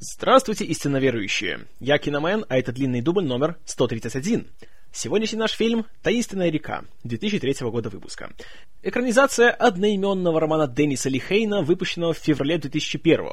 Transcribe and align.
Здравствуйте, 0.00 0.64
истинно 0.64 0.98
верующие! 0.98 1.66
Я 1.80 1.98
Киномен, 1.98 2.44
а 2.48 2.56
это 2.56 2.70
длинный 2.70 3.00
дубль 3.00 3.24
номер 3.24 3.56
131. 3.64 4.46
Сегодняшний 4.92 5.40
наш 5.40 5.50
фильм 5.50 5.86
«Таинственная 6.02 6.50
река» 6.50 6.84
2003 7.02 7.68
года 7.68 7.88
выпуска. 7.88 8.30
Экранизация 8.84 9.50
одноименного 9.50 10.38
романа 10.38 10.68
Денниса 10.68 11.08
Лихейна, 11.08 11.62
выпущенного 11.62 12.12
в 12.12 12.18
феврале 12.18 12.58
2001 12.58 13.26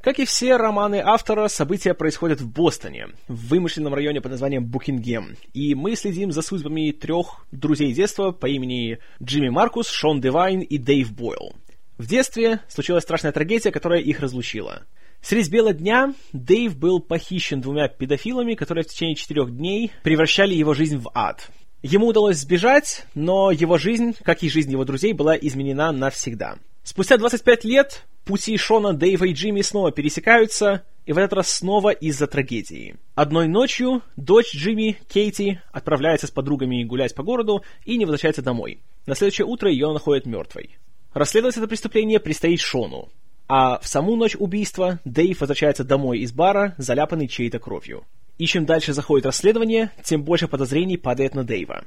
как 0.00 0.18
и 0.18 0.24
все 0.24 0.56
романы 0.56 1.00
автора, 1.04 1.46
события 1.46 1.94
происходят 1.94 2.40
в 2.40 2.48
Бостоне, 2.48 3.10
в 3.28 3.48
вымышленном 3.48 3.94
районе 3.94 4.20
под 4.20 4.32
названием 4.32 4.64
Букингем, 4.64 5.36
и 5.54 5.76
мы 5.76 5.94
следим 5.94 6.32
за 6.32 6.42
судьбами 6.42 6.90
трех 6.90 7.46
друзей 7.52 7.92
детства 7.92 8.32
по 8.32 8.46
имени 8.46 8.98
Джимми 9.22 9.48
Маркус, 9.48 9.88
Шон 9.88 10.20
Девайн 10.20 10.60
и 10.60 10.76
Дэйв 10.78 11.12
Бойл. 11.12 11.54
В 11.98 12.08
детстве 12.08 12.58
случилась 12.68 13.04
страшная 13.04 13.30
трагедия, 13.30 13.70
которая 13.70 14.00
их 14.00 14.18
разлучила— 14.18 14.82
Средь 15.22 15.50
бела 15.50 15.72
дня 15.72 16.14
Дэйв 16.32 16.76
был 16.76 16.98
похищен 16.98 17.60
двумя 17.60 17.86
педофилами, 17.86 18.54
которые 18.54 18.82
в 18.82 18.88
течение 18.88 19.14
четырех 19.14 19.56
дней 19.56 19.92
превращали 20.02 20.52
его 20.52 20.74
жизнь 20.74 20.98
в 20.98 21.10
ад. 21.14 21.48
Ему 21.80 22.08
удалось 22.08 22.38
сбежать, 22.38 23.06
но 23.14 23.52
его 23.52 23.78
жизнь, 23.78 24.16
как 24.24 24.42
и 24.42 24.50
жизнь 24.50 24.72
его 24.72 24.84
друзей, 24.84 25.12
была 25.12 25.36
изменена 25.36 25.92
навсегда. 25.92 26.56
Спустя 26.82 27.18
25 27.18 27.64
лет 27.64 28.04
пути 28.24 28.56
Шона, 28.56 28.94
Дэйва 28.94 29.26
и 29.26 29.32
Джимми 29.32 29.62
снова 29.62 29.92
пересекаются, 29.92 30.82
и 31.06 31.12
в 31.12 31.18
этот 31.18 31.34
раз 31.34 31.50
снова 31.50 31.90
из-за 31.90 32.26
трагедии. 32.26 32.96
Одной 33.14 33.46
ночью 33.46 34.02
дочь 34.16 34.54
Джимми, 34.54 34.98
Кейти, 35.08 35.60
отправляется 35.70 36.26
с 36.26 36.30
подругами 36.32 36.82
гулять 36.82 37.14
по 37.14 37.22
городу 37.22 37.62
и 37.84 37.96
не 37.96 38.04
возвращается 38.04 38.42
домой. 38.42 38.80
На 39.06 39.14
следующее 39.14 39.46
утро 39.46 39.70
ее 39.70 39.92
находят 39.92 40.26
мертвой. 40.26 40.78
Расследовать 41.14 41.56
это 41.56 41.68
преступление 41.68 42.18
предстоит 42.18 42.60
Шону. 42.60 43.08
А 43.54 43.78
в 43.80 43.86
саму 43.86 44.16
ночь 44.16 44.34
убийства 44.34 44.98
Дэйв 45.04 45.38
возвращается 45.38 45.84
домой 45.84 46.20
из 46.20 46.32
бара, 46.32 46.74
заляпанный 46.78 47.28
чьей-то 47.28 47.58
кровью. 47.58 48.04
И 48.38 48.46
чем 48.46 48.64
дальше 48.64 48.94
заходит 48.94 49.26
расследование, 49.26 49.90
тем 50.02 50.22
больше 50.22 50.48
подозрений 50.48 50.96
падает 50.96 51.34
на 51.34 51.44
Дэйва. 51.44 51.84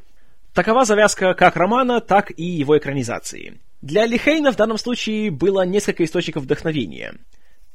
Такова 0.54 0.86
завязка 0.86 1.34
как 1.34 1.56
романа, 1.56 2.02
так 2.02 2.32
и 2.38 2.44
его 2.44 2.78
экранизации. 2.78 3.60
Для 3.82 4.06
Лихейна 4.06 4.52
в 4.52 4.58
данном 4.58 4.78
случае 4.78 5.32
было 5.32 5.66
несколько 5.66 6.04
источников 6.04 6.44
вдохновения. 6.44 7.16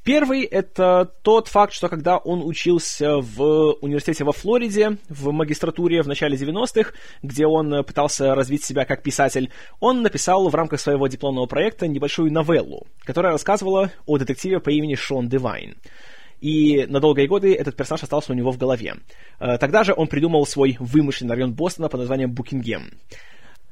Первый— 0.03 0.43
это 0.45 1.13
тот 1.23 1.49
факт, 1.49 1.75
что 1.75 1.89
когда 1.89 2.17
он 2.17 2.43
учился 2.43 3.19
в 3.19 3.75
университете 3.83 4.25
во 4.25 4.33
Флориде, 4.33 4.97
в 5.09 5.31
магистратуре 5.31 6.03
в 6.03 6.09
начале 6.09 6.37
90-х, 6.37 6.93
где 7.23 7.47
он 7.47 7.85
пытался 7.85 8.35
развить 8.35 8.65
себя 8.65 8.87
как 8.87 9.03
писатель, 9.03 9.51
он 9.79 10.03
написал 10.03 10.49
в 10.49 10.55
рамках 10.55 10.81
своего 10.81 11.07
дипломного 11.07 11.47
проекта 11.47 11.87
небольшую 11.87 12.33
новеллу, 12.33 12.87
которая 13.01 13.33
рассказывала 13.33 13.91
о 14.07 14.17
детективе 14.17 14.59
по 14.59 14.71
имени 14.71 14.95
Шон 14.95 15.29
Девайн. 15.29 15.77
И 16.41 16.87
на 16.87 17.01
долгие 17.01 17.27
годы 17.27 17.55
этот 17.55 17.77
персонаж 17.77 18.03
остался 18.03 18.33
у 18.33 18.35
него 18.35 18.51
в 18.51 18.57
голове. 18.59 18.95
Э, 19.39 19.59
тогда 19.59 19.85
же 19.85 19.93
он 19.95 20.09
придумал 20.09 20.47
свой 20.47 20.77
вымышленный 20.81 21.35
район 21.35 21.53
Бостона 21.53 21.91
под 21.91 22.01
названием 22.01 22.33
Букингем. 22.33 22.93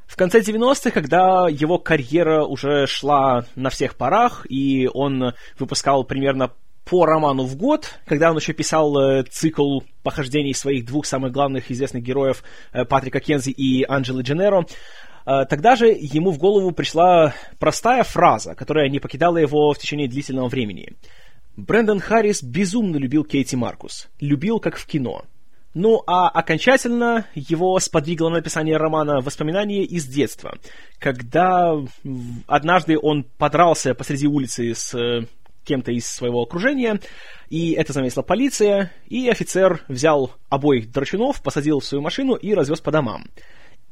В 0.09 0.17
конце 0.17 0.41
90-х, 0.41 0.91
когда 0.91 1.49
его 1.51 1.79
карьера 1.79 2.43
уже 2.43 2.87
шла 2.87 3.45
на 3.55 3.69
всех 3.69 3.95
парах, 3.95 4.47
и 4.49 4.89
он 4.93 5.35
выпускал 5.59 6.03
примерно 6.03 6.51
по 6.87 7.05
роману 7.05 7.45
в 7.45 7.57
год, 7.57 7.95
когда 8.07 8.31
он 8.31 8.39
еще 8.39 8.55
писал 8.55 8.99
э, 8.99 9.23
цикл 9.25 9.81
похождений 10.03 10.55
своих 10.55 10.87
двух 10.87 11.05
самых 11.05 11.33
главных 11.33 11.71
известных 11.71 12.03
героев 12.03 12.43
э, 12.73 12.87
Патрика 12.87 13.21
Кензи 13.21 13.51
и 13.51 13.85
Анджелы 13.87 14.23
Дженеро, 14.23 14.65
э, 15.27 15.45
тогда 15.45 15.77
же 15.77 15.89
ему 15.89 16.31
в 16.31 16.39
голову 16.39 16.73
пришла 16.73 17.35
простая 17.59 18.03
фраза, 18.03 18.55
которая 18.55 18.89
не 18.89 19.01
покидала 19.01 19.37
его 19.37 19.75
в 19.75 19.79
течение 19.79 20.09
длительного 20.09 20.49
времени. 20.49 20.95
Брэндон 21.59 22.01
Харрис 22.01 22.43
безумно 22.43 22.97
любил 22.97 23.25
Кейти 23.25 23.57
Маркус. 23.57 24.09
Любил, 24.21 24.59
как 24.59 24.79
в 24.79 24.87
кино. 24.87 25.25
Ну, 25.75 26.03
а 26.07 26.29
окончательно 26.29 27.27
его 27.35 27.79
сподвигло 27.79 28.31
на 28.31 28.37
написание 28.37 28.77
романа 28.77 29.21
«Воспоминания 29.21 29.85
из 29.85 30.07
детства», 30.07 30.59
когда 30.99 31.75
однажды 32.47 32.99
он 33.01 33.25
подрался 33.25 33.95
посреди 33.95 34.27
улицы 34.27 34.75
с 34.75 34.95
э, 34.95 35.27
кем-то 35.65 35.93
из 35.93 36.07
своего 36.07 36.43
окружения, 36.43 37.01
и 37.51 37.73
это 37.73 37.93
заметила 37.93 38.23
полиция, 38.23 38.91
и 39.07 39.29
офицер 39.29 39.85
взял 39.89 40.33
обоих 40.49 40.91
драчунов, 40.91 41.43
посадил 41.43 41.81
в 41.81 41.85
свою 41.85 42.03
машину 42.03 42.35
и 42.35 42.55
развез 42.55 42.81
по 42.81 42.91
домам. 42.91 43.27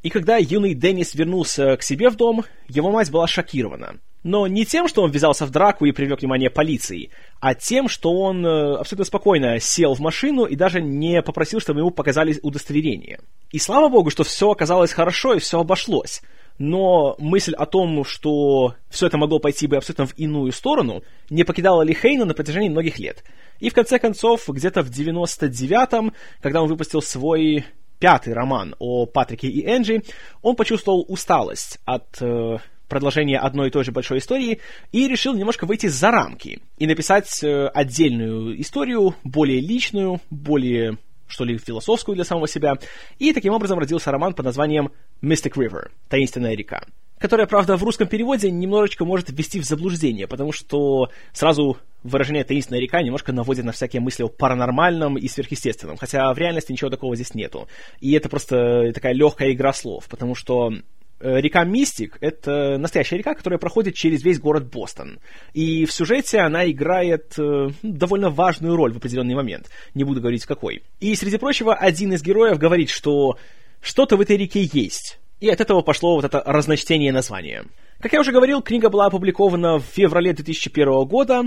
И 0.02 0.10
когда 0.10 0.36
юный 0.36 0.74
Деннис 0.74 1.14
вернулся 1.14 1.76
к 1.76 1.82
себе 1.82 2.10
в 2.10 2.16
дом, 2.16 2.44
его 2.68 2.90
мать 2.90 3.10
была 3.10 3.26
шокирована. 3.26 3.98
Но 4.26 4.48
не 4.48 4.64
тем, 4.64 4.88
что 4.88 5.02
он 5.02 5.12
ввязался 5.12 5.46
в 5.46 5.50
драку 5.50 5.84
и 5.84 5.92
привлек 5.92 6.20
внимание 6.20 6.50
полиции, 6.50 7.10
а 7.38 7.54
тем, 7.54 7.88
что 7.88 8.12
он 8.12 8.44
э, 8.44 8.74
абсолютно 8.74 9.04
спокойно 9.04 9.60
сел 9.60 9.94
в 9.94 10.00
машину 10.00 10.46
и 10.46 10.56
даже 10.56 10.80
не 10.80 11.22
попросил, 11.22 11.60
чтобы 11.60 11.80
ему 11.80 11.92
показали 11.92 12.36
удостоверение. 12.42 13.20
И 13.52 13.60
слава 13.60 13.88
богу, 13.88 14.10
что 14.10 14.24
все 14.24 14.50
оказалось 14.50 14.92
хорошо 14.92 15.34
и 15.34 15.38
все 15.38 15.60
обошлось. 15.60 16.22
Но 16.58 17.14
мысль 17.20 17.54
о 17.54 17.66
том, 17.66 18.04
что 18.04 18.74
все 18.88 19.06
это 19.06 19.16
могло 19.16 19.38
пойти 19.38 19.68
бы 19.68 19.76
абсолютно 19.76 20.06
в 20.06 20.18
иную 20.18 20.50
сторону, 20.50 21.04
не 21.30 21.44
покидала 21.44 21.82
Ли 21.82 21.94
Хейна 21.94 22.24
на 22.24 22.34
протяжении 22.34 22.68
многих 22.68 22.98
лет. 22.98 23.22
И 23.60 23.70
в 23.70 23.74
конце 23.74 24.00
концов, 24.00 24.48
где-то 24.48 24.82
в 24.82 24.90
99-м, 24.90 26.12
когда 26.40 26.62
он 26.62 26.68
выпустил 26.68 27.00
свой 27.00 27.64
пятый 27.98 28.32
роман 28.32 28.74
о 28.78 29.06
Патрике 29.06 29.48
и 29.48 29.66
Энджи, 29.66 30.02
он 30.42 30.56
почувствовал 30.56 31.04
усталость 31.08 31.78
от 31.84 32.20
э, 32.20 32.58
продолжения 32.88 33.38
одной 33.38 33.68
и 33.68 33.70
той 33.70 33.84
же 33.84 33.92
большой 33.92 34.18
истории 34.18 34.60
и 34.92 35.08
решил 35.08 35.34
немножко 35.34 35.66
выйти 35.66 35.86
за 35.86 36.10
рамки 36.10 36.60
и 36.78 36.86
написать 36.86 37.42
э, 37.42 37.68
отдельную 37.68 38.60
историю, 38.60 39.14
более 39.24 39.60
личную, 39.60 40.20
более 40.30 40.98
что 41.28 41.44
ли, 41.44 41.58
философскую 41.58 42.14
для 42.14 42.24
самого 42.24 42.46
себя, 42.46 42.74
и 43.18 43.32
таким 43.32 43.52
образом 43.52 43.80
родился 43.80 44.12
роман 44.12 44.32
под 44.32 44.44
названием 44.44 44.92
Mystic 45.22 45.54
River, 45.54 45.90
Таинственная 46.08 46.54
река, 46.54 46.84
которая, 47.18 47.46
правда, 47.46 47.76
в 47.76 47.82
русском 47.82 48.08
переводе 48.08 48.50
немножечко 48.50 49.04
может 49.04 49.30
ввести 49.30 49.60
в 49.60 49.64
заблуждение, 49.64 50.26
потому 50.26 50.52
что 50.52 51.10
сразу 51.32 51.78
выражение 52.02 52.44
«таинственная 52.44 52.80
река» 52.80 53.02
немножко 53.02 53.32
наводит 53.32 53.64
на 53.64 53.72
всякие 53.72 54.00
мысли 54.00 54.22
о 54.22 54.28
паранормальном 54.28 55.18
и 55.18 55.28
сверхъестественном, 55.28 55.96
хотя 55.96 56.32
в 56.32 56.38
реальности 56.38 56.72
ничего 56.72 56.90
такого 56.90 57.14
здесь 57.16 57.34
нету. 57.34 57.68
И 58.00 58.12
это 58.12 58.28
просто 58.28 58.92
такая 58.92 59.12
легкая 59.12 59.52
игра 59.52 59.72
слов, 59.72 60.06
потому 60.08 60.34
что 60.34 60.72
Э, 61.18 61.40
река 61.40 61.64
Мистик— 61.64 62.18
это 62.20 62.76
настоящая 62.78 63.16
река, 63.16 63.34
которая 63.34 63.58
проходит 63.58 63.94
через 63.94 64.22
весь 64.22 64.38
город 64.38 64.70
Бостон. 64.70 65.18
И 65.54 65.86
в 65.86 65.92
сюжете 65.92 66.40
она 66.40 66.70
играет 66.70 67.34
э, 67.38 67.70
довольно 67.82 68.28
важную 68.28 68.76
роль 68.76 68.92
в 68.92 68.98
определенный 68.98 69.34
момент. 69.34 69.70
Не 69.94 70.04
буду 70.04 70.20
говорить 70.20 70.44
какой. 70.44 70.82
И, 71.00 71.14
среди 71.14 71.38
прочего, 71.38 71.74
один 71.74 72.12
из 72.12 72.22
героев 72.22 72.58
говорит, 72.58 72.90
что 72.90 73.38
что-то 73.80 74.16
в 74.16 74.20
этой 74.20 74.36
реке 74.36 74.68
есть. 74.70 75.18
И 75.40 75.48
от 75.48 75.60
этого 75.60 75.82
пошло 75.82 76.16
вот 76.16 76.24
это 76.24 76.42
разночтение 76.44 77.12
названия. 77.12 77.64
Как 78.00 78.12
я 78.12 78.20
уже 78.20 78.32
говорил, 78.32 78.62
книга 78.62 78.88
была 78.88 79.06
опубликована 79.06 79.78
в 79.78 79.82
феврале 79.82 80.32
2001 80.32 81.04
года, 81.04 81.44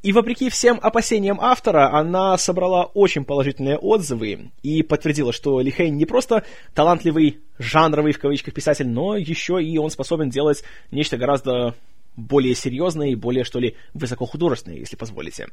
и 0.00 0.12
вопреки 0.12 0.48
всем 0.48 0.78
опасениям 0.80 1.40
автора, 1.40 1.92
она 1.92 2.38
собрала 2.38 2.84
очень 2.84 3.24
положительные 3.24 3.78
отзывы 3.78 4.52
и 4.62 4.82
подтвердила, 4.82 5.32
что 5.32 5.60
Лихейн 5.60 5.96
не 5.96 6.06
просто 6.06 6.44
талантливый, 6.72 7.40
жанровый 7.58 8.12
в 8.12 8.20
кавычках 8.20 8.54
писатель, 8.54 8.86
но 8.86 9.16
еще 9.16 9.60
и 9.62 9.76
он 9.76 9.90
способен 9.90 10.30
делать 10.30 10.62
нечто 10.92 11.16
гораздо 11.16 11.74
более 12.14 12.54
серьезное 12.54 13.08
и 13.08 13.16
более, 13.16 13.42
что 13.42 13.58
ли, 13.58 13.76
высокохудожественное, 13.92 14.78
если 14.78 14.94
позволите. 14.94 15.48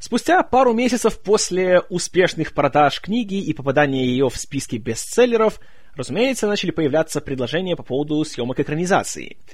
Спустя 0.00 0.42
пару 0.42 0.72
месяцев 0.72 1.20
после 1.20 1.80
успешных 1.88 2.52
продаж 2.52 3.00
книги 3.00 3.36
и 3.36 3.52
попадания 3.52 4.04
ее 4.06 4.28
в 4.28 4.36
списки 4.36 4.76
бестселлеров, 4.76 5.60
разумеется, 5.96 6.46
начали 6.46 6.70
появляться 6.70 7.20
предложения 7.20 7.76
по 7.76 7.82
поводу 7.82 8.24
съемок 8.24 8.60
экранизации– 8.60 9.36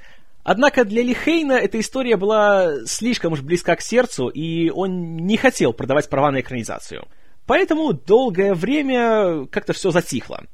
Однако 0.43 0.85
для 0.85 1.03
Лихейна 1.03 1.53
эта 1.53 1.79
история 1.81 2.17
была 2.17 2.85
слишком 2.87 3.35
уж 3.35 3.43
близка 3.43 3.77
к 3.77 3.83
сердцу, 3.83 4.29
и 4.29 4.71
он 4.71 5.17
не 5.17 5.37
хотел 5.37 5.73
продавать 5.73 6.09
права 6.09 6.31
на 6.31 6.41
экранизацию. 6.41 7.07
Поэтому 7.47 7.93
долгое 7.93 8.55
время 8.55 9.47
как-то 9.47 9.73
все 9.73 9.91
затихло. 9.91 10.45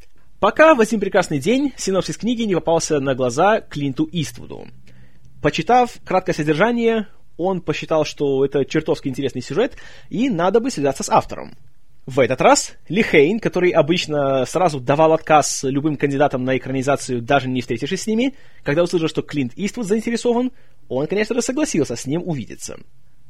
Пока 0.40 0.74
в 0.74 0.80
один 0.80 0.98
прекрасный 0.98 1.38
день 1.38 1.72
синопсис 1.76 2.16
книги 2.16 2.42
не 2.42 2.54
попался 2.54 3.00
на 3.00 3.14
глаза 3.14 3.60
Клинту 3.60 4.08
Иствуду. 4.10 4.66
Почитав 5.40 5.96
краткое 6.04 6.32
содержание, 6.32 7.06
он 7.36 7.60
посчитал, 7.60 8.04
что 8.04 8.44
это 8.44 8.64
чертовски 8.64 9.08
интересный 9.08 9.42
сюжет, 9.42 9.76
и 10.08 10.28
надо 10.28 10.58
бы 10.58 10.70
связаться 10.70 11.04
с 11.04 11.08
автором. 11.08 11.56
В 12.06 12.20
этот 12.20 12.40
раз 12.40 12.74
Ли 12.88 13.02
Хейн, 13.02 13.40
который 13.40 13.70
обычно 13.70 14.46
сразу 14.46 14.78
давал 14.78 15.12
отказ 15.12 15.64
любым 15.64 15.96
кандидатам 15.96 16.44
на 16.44 16.56
экранизацию, 16.56 17.20
даже 17.20 17.48
не 17.48 17.60
встретившись 17.60 18.02
с 18.02 18.06
ними, 18.06 18.34
когда 18.62 18.84
услышал, 18.84 19.08
что 19.08 19.22
Клинт 19.22 19.52
Иствуд 19.56 19.86
заинтересован, 19.86 20.52
он, 20.88 21.08
конечно 21.08 21.34
же, 21.34 21.42
согласился 21.42 21.96
с 21.96 22.06
ним 22.06 22.22
увидеться. 22.24 22.78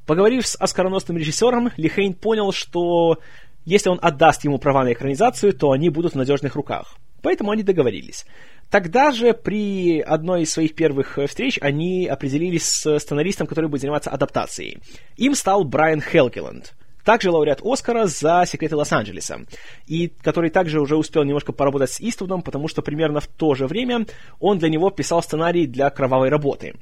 Поговорив 0.05 0.46
с 0.46 0.56
оскароносным 0.56 1.17
режиссером, 1.17 1.70
Ли 1.78 1.88
Хейн 1.88 2.12
понял, 2.12 2.52
что 2.52 3.19
если 3.64 3.88
он 3.88 3.99
отдаст 4.02 4.44
ему 4.44 4.58
права 4.58 4.84
на 4.84 4.93
экранизацию, 4.93 5.55
то 5.55 5.70
они 5.70 5.88
будут 5.88 6.12
в 6.12 6.19
надежных 6.19 6.55
руках. 6.55 6.99
Поэтому 7.23 7.52
они 7.52 7.62
договорились. 7.62 8.26
Тогда 8.70 9.11
же 9.11 9.32
при 9.32 10.00
одной 10.00 10.43
из 10.43 10.52
своих 10.52 10.75
первых 10.75 11.19
встреч 11.26 11.58
они 11.62 12.06
определились 12.06 12.64
с 12.64 12.99
сценаристом, 12.99 13.46
который 13.46 13.70
будет 13.70 13.81
заниматься 13.81 14.11
адаптацией. 14.11 14.81
Им 15.17 15.34
стал 15.34 15.64
Брайан 15.64 16.02
Хелгеланд– 16.02 16.75
также 17.06 17.31
лауреат 17.31 17.61
Оскара 17.62 18.06
за 18.06 18.44
«Секреты 18.47 18.75
Лос-Анджелеса», 18.75 19.47
и 19.87 20.08
который 20.08 20.50
также 20.50 20.81
уже 20.81 20.97
успел 20.97 21.23
немножко 21.23 21.53
поработать 21.53 21.93
с 21.93 22.00
Иствудом, 22.00 22.43
потому 22.43 22.67
что 22.67 22.82
примерно 22.82 23.20
в 23.20 23.29
то 23.29 23.55
же 23.55 23.69
время 23.69 24.06
он 24.41 24.58
для 24.58 24.69
него 24.69 24.91
писал 24.91 25.23
сценарий 25.23 25.69
для 25.69 25.88
«Кровавой 25.91 26.31
работы». 26.31 26.75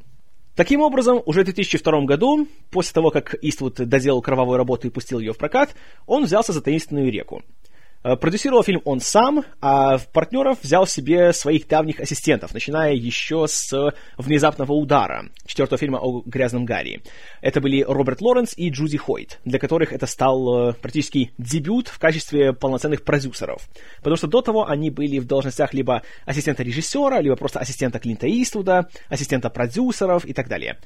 Таким 0.57 0.81
образом, 0.81 1.21
уже 1.27 1.43
в 1.43 1.45
2002 1.45 2.05
году, 2.07 2.49
после 2.71 2.95
того, 2.95 3.11
как 3.11 3.35
Иствуд 3.43 3.75
доделал 3.75 4.23
кровавую 4.23 4.57
работу 4.57 4.87
и 4.87 4.91
пустил 4.91 5.19
ее 5.19 5.35
в 5.35 5.39
прокат, 5.39 5.75
он 6.07 6.25
взялся 6.25 6.53
за 6.53 6.63
таинственную 6.63 7.13
реку. 7.13 7.43
Э, 8.05 8.17
продюсировал 8.17 8.63
фильм 8.63 8.83
он 8.85 9.01
сам, 9.01 9.45
а 9.63 9.97
в 9.97 10.09
партнеров 10.09 10.59
взял 10.63 10.87
себе 10.87 11.33
своих 11.33 11.67
давних 11.67 12.01
ассистентов, 12.01 12.53
начиная 12.53 12.93
еще 12.93 13.47
с 13.49 13.95
«Внезапного 14.19 14.73
удара», 14.73 15.31
четвертого 15.47 15.79
фильма 15.79 15.99
о 16.01 16.23
грязном 16.27 16.67
Гарри. 16.67 17.03
Это 17.41 17.63
были 17.63 17.83
Роберт 17.83 18.21
Лоренс 18.21 18.53
и 18.59 18.69
Джуди 18.69 18.99
Хойт, 18.99 19.41
для 19.47 19.59
которых 19.59 19.95
это 19.95 20.07
стал 20.07 20.69
э, 20.69 20.73
практически 20.75 21.33
дебют 21.39 21.89
в 21.89 21.99
качестве 21.99 22.53
полноценных 22.53 23.05
продюсеров. 23.05 23.67
Потому 23.99 24.17
что 24.17 24.27
до 24.27 24.43
того 24.43 24.69
они 24.69 24.91
были 24.91 25.19
в 25.19 25.27
должностях 25.27 25.73
либо 25.73 26.03
ассистента 26.27 26.63
режиссера, 26.63 27.23
либо 27.23 27.37
просто 27.37 27.61
ассистента 27.61 27.99
Клинта 27.99 28.27
Иствуда, 28.29 28.91
ассистента 29.09 29.49
продюсеров 29.49 30.27
и 30.27 30.35
так 30.35 30.49
далее. 30.49 30.79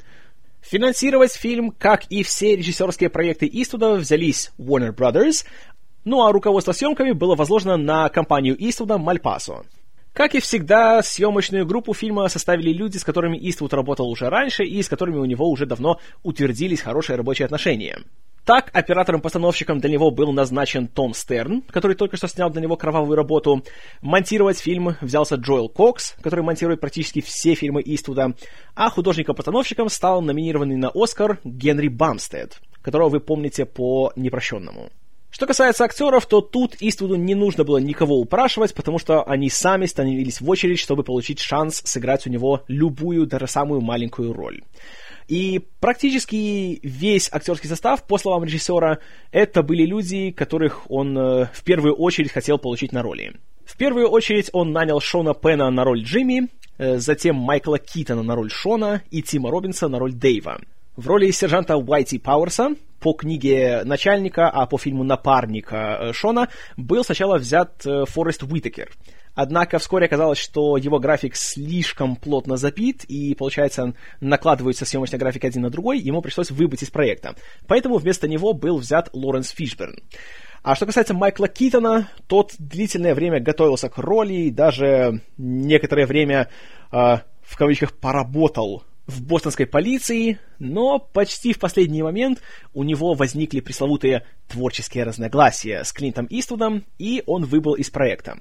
Финансировать 0.61 1.33
фильм, 1.33 1.71
как 1.71 2.05
и 2.11 2.23
все 2.23 2.57
режиссерские 2.57 3.11
проекты 3.11 3.49
Иствуда, 3.51 3.95
взялись 3.95 4.51
Warner 4.59 4.95
Brothers, 4.95 5.47
ну 6.09 6.25
а 6.25 6.33
руководство 6.33 6.73
съемками 6.73 7.13
было 7.13 7.35
возложено 7.37 7.77
на 7.77 8.09
компанию 8.09 8.57
Иствуда 8.59 8.97
Мальпасо. 8.97 9.65
Как 10.15 10.35
и 10.35 10.41
всегда, 10.41 11.03
съемочную 11.03 11.67
группу 11.67 11.93
фильма 11.93 12.29
составили 12.29 12.73
люди, 12.73 12.97
с 12.97 13.05
которыми 13.05 13.37
Иствуд 13.37 13.75
работал 13.75 14.09
уже 14.09 14.31
раньше 14.31 14.65
и 14.65 14.83
с 14.83 14.89
которыми 14.89 15.19
у 15.19 15.27
него 15.27 15.49
уже 15.49 15.67
давно 15.67 16.01
утвердились 16.23 16.81
хорошие 16.81 17.17
рабочие 17.17 17.45
отношения. 17.45 17.99
Так, 18.47 18.71
оператором-постановщиком 18.73 19.81
для 19.81 19.91
него 19.91 20.11
был 20.11 20.33
назначен 20.33 20.89
Том 20.89 21.13
Стерн, 21.13 21.61
который 21.61 21.95
только 21.95 22.17
что 22.17 22.27
снял 22.27 22.49
для 22.49 22.63
него 22.63 22.77
кровавую 22.77 23.15
работу. 23.15 23.63
Монтировать 24.01 24.59
фильм 24.59 24.97
взялся 25.03 25.35
Джоэл 25.35 25.69
Кокс, 25.69 26.17
который 26.23 26.43
монтирует 26.43 26.81
практически 26.81 27.21
все 27.21 27.55
фильмы 27.55 27.83
Иствуда. 27.85 28.33
А 28.75 28.89
художником-постановщиком 28.89 29.91
стал 29.91 30.23
номинированный 30.23 30.77
на 30.77 30.91
Оскар 30.95 31.39
Генри 31.45 31.89
Бамстед, 31.89 32.63
которого 32.81 33.11
вы 33.11 33.21
помните 33.21 33.67
по 33.67 34.11
«Непрощенному». 34.17 34.89
Что 35.39 35.47
касается 35.47 35.85
актеров, 35.85 36.27
то 36.27 36.41
тут 36.41 36.75
Иствуду 36.81 37.15
не 37.15 37.37
нужно 37.37 37.63
было 37.63 37.79
никого 37.79 38.19
упрашивать, 38.19 38.75
потому 38.75 38.99
что 38.99 39.23
они 39.23 39.49
сами 39.51 39.87
становились 39.87 40.41
в 40.41 40.51
очередь, 40.51 40.81
чтобы 40.81 41.05
получить 41.05 41.39
шанс 41.39 41.81
сыграть 41.85 42.27
у 42.27 42.31
него 42.31 42.65
любую, 42.67 43.25
даже 43.25 43.47
самую 43.47 43.81
маленькую 43.81 44.33
роль. 44.33 44.63
И 45.29 45.61
практически 45.79 46.81
весь 46.83 47.33
актерский 47.33 47.69
состав, 47.69 48.05
по 48.05 48.19
словам 48.19 48.43
режиссера, 48.43 48.99
это 49.31 49.63
были 49.63 49.87
люди, 49.87 50.33
которых 50.33 50.91
он 50.91 51.17
э, 51.17 51.45
в 51.55 51.63
первую 51.63 51.95
очередь 51.95 52.33
хотел 52.33 52.59
получить 52.59 52.91
на 52.91 53.03
роли. 53.03 53.37
В 53.65 53.77
первую 53.77 54.09
очередь 54.09 54.51
он 54.53 54.73
нанял 54.73 54.99
Шона 54.99 55.35
Пена 55.35 55.71
на 55.71 55.85
роль 55.85 56.03
Джимми, 56.03 56.49
э, 56.79 56.99
затем 56.99 57.37
Майкла 57.37 57.79
Китона 57.79 58.25
на 58.25 58.35
роль 58.35 58.51
Шона 58.51 59.03
и 59.13 59.23
Тима 59.23 59.53
Робинса 59.53 59.87
на 59.87 60.01
роль 60.01 60.15
Дэйва. 60.15 60.61
В 60.97 61.07
роли 61.07 61.31
сержанта 61.31 61.77
Уайти 61.77 62.19
Пауэрса 62.19 62.75
по 63.01 63.13
книге 63.13 63.83
начальника, 63.85 64.49
а 64.49 64.67
по 64.67 64.79
фильму 64.79 65.05
напарника 65.05 65.99
э, 66.01 66.13
Шона 66.13 66.49
был 66.77 67.05
сначала 67.05 67.39
взят 67.39 67.87
э, 67.87 68.05
Форест 68.07 68.43
Уитакер. 68.43 68.91
Однако 69.35 69.79
вскоре 69.79 70.07
оказалось, 70.07 70.39
что 70.39 70.77
его 70.77 70.99
график 70.99 71.37
слишком 71.37 72.17
плотно 72.17 72.57
запит, 72.57 73.05
и, 73.05 73.37
получается, 73.37 73.95
накладываются 74.21 74.85
съемочный 74.85 75.21
график 75.21 75.45
один 75.45 75.63
на 75.63 75.71
другой, 75.71 76.01
ему 76.01 76.23
пришлось 76.23 76.51
выбыть 76.51 76.83
из 76.83 76.91
проекта. 76.91 77.37
Поэтому 77.69 77.99
вместо 77.99 78.27
него 78.27 78.53
был 78.53 78.79
взят 78.79 79.11
Лоренс 79.13 79.51
Фишберн. 79.51 80.03
А 80.65 80.75
что 80.75 80.87
касается 80.87 81.15
Майкла 81.15 81.47
Китона, 81.47 82.09
тот 82.27 82.55
длительное 82.59 83.15
время 83.15 83.39
готовился 83.39 83.89
к 83.89 83.99
роли 83.99 84.35
и 84.35 84.51
даже 84.51 85.21
некоторое 85.37 86.07
время, 86.07 86.49
э, 86.91 87.19
в 87.43 87.57
кавычках, 87.57 87.93
поработал 87.93 88.83
в 89.09 89.23
бостонской 89.23 89.67
полиции, 89.67 90.39
но 90.59 90.99
почти 90.99 91.53
в 91.53 91.59
последний 91.59 92.03
момент 92.03 92.41
у 92.75 92.85
него 92.85 93.15
возникли 93.15 93.61
пресловутые 93.61 94.25
творческие 94.49 95.05
разногласия 95.05 95.83
с 95.83 95.93
Клинтом 95.93 96.27
Иствудом, 96.31 96.85
и 96.99 97.25
он 97.27 97.45
выбыл 97.45 97.75
из 97.75 97.91
проекта. 97.91 98.37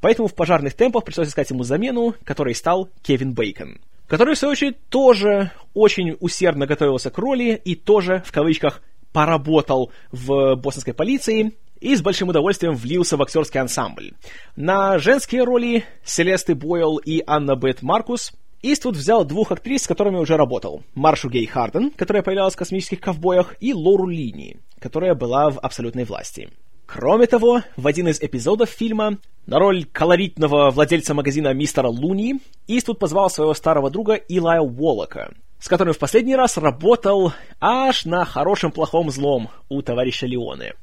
Поэтому 0.00 0.28
в 0.28 0.34
пожарных 0.34 0.74
темпах 0.74 1.04
пришлось 1.04 1.28
искать 1.28 1.50
ему 1.50 1.64
замену, 1.64 2.14
которой 2.24 2.54
стал 2.54 2.88
Кевин 3.02 3.34
Бейкон 3.34 3.78
который, 4.08 4.34
в 4.34 4.38
свою 4.38 4.52
очередь, 4.52 4.76
тоже 4.90 5.52
очень 5.72 6.18
усердно 6.20 6.66
готовился 6.66 7.08
к 7.08 7.16
роли 7.16 7.58
и 7.64 7.74
тоже, 7.74 8.22
в 8.26 8.30
кавычках, 8.30 8.82
поработал 9.10 9.90
в 10.10 10.54
бостонской 10.56 10.92
полиции 10.92 11.52
и 11.80 11.96
с 11.96 12.02
большим 12.02 12.28
удовольствием 12.28 12.74
влился 12.74 13.16
в 13.16 13.22
актерский 13.22 13.58
ансамбль. 13.58 14.12
На 14.54 14.98
женские 14.98 15.44
роли 15.44 15.84
Селесты 16.04 16.54
Бойл 16.54 16.98
и 16.98 17.22
Анна 17.26 17.56
Бет 17.56 17.80
Маркус 17.80 18.34
Иствуд 18.62 18.96
взял 18.96 19.24
двух 19.24 19.50
актрис, 19.50 19.82
с 19.82 19.86
которыми 19.88 20.18
уже 20.18 20.36
работал. 20.36 20.84
Маршу 20.94 21.28
Гей 21.28 21.46
Харден, 21.46 21.90
которая 21.90 22.22
появлялась 22.22 22.54
в 22.54 22.58
«Космических 22.58 23.00
ковбоях», 23.00 23.56
и 23.60 23.74
Лору 23.74 24.06
Лини, 24.06 24.60
которая 24.78 25.16
была 25.16 25.50
в 25.50 25.58
«Абсолютной 25.58 26.04
власти». 26.04 26.48
Кроме 26.86 27.26
того, 27.26 27.62
в 27.76 27.86
один 27.86 28.08
из 28.08 28.20
эпизодов 28.20 28.68
фильма 28.68 29.18
на 29.46 29.58
роль 29.58 29.84
колоритного 29.86 30.70
владельца 30.70 31.14
магазина 31.14 31.52
мистера 31.54 31.88
Луни 31.88 32.40
Иствуд 32.68 32.98
позвал 32.98 33.30
своего 33.30 33.54
старого 33.54 33.90
друга 33.90 34.14
Илая 34.14 34.60
Уоллока, 34.60 35.34
с 35.58 35.68
которым 35.68 35.94
в 35.94 35.98
последний 35.98 36.36
раз 36.36 36.58
работал 36.58 37.32
аж 37.60 38.04
на 38.04 38.24
хорошем-плохом 38.24 39.10
злом 39.10 39.48
у 39.70 39.82
товарища 39.82 40.26
Леоне. 40.26 40.74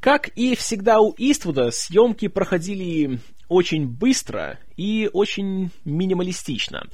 Как 0.00 0.28
и 0.28 0.56
всегда 0.56 0.98
у 0.98 1.14
Иствуда, 1.18 1.70
съемки 1.70 2.28
проходили 2.28 3.20
очень 3.50 3.86
быстро 3.86 4.58
и 4.76 5.10
очень 5.12 5.70
минималистично. 5.84 6.86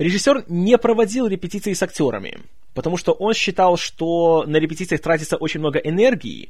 Режиссер 0.00 0.44
не 0.48 0.78
проводил 0.78 1.26
репетиции 1.26 1.74
с 1.74 1.82
актерами, 1.82 2.38
потому 2.72 2.96
что 2.96 3.12
он 3.12 3.34
считал, 3.34 3.76
что 3.76 4.44
на 4.46 4.56
репетициях 4.56 5.02
тратится 5.02 5.36
очень 5.36 5.60
много 5.60 5.78
энергии, 5.78 6.48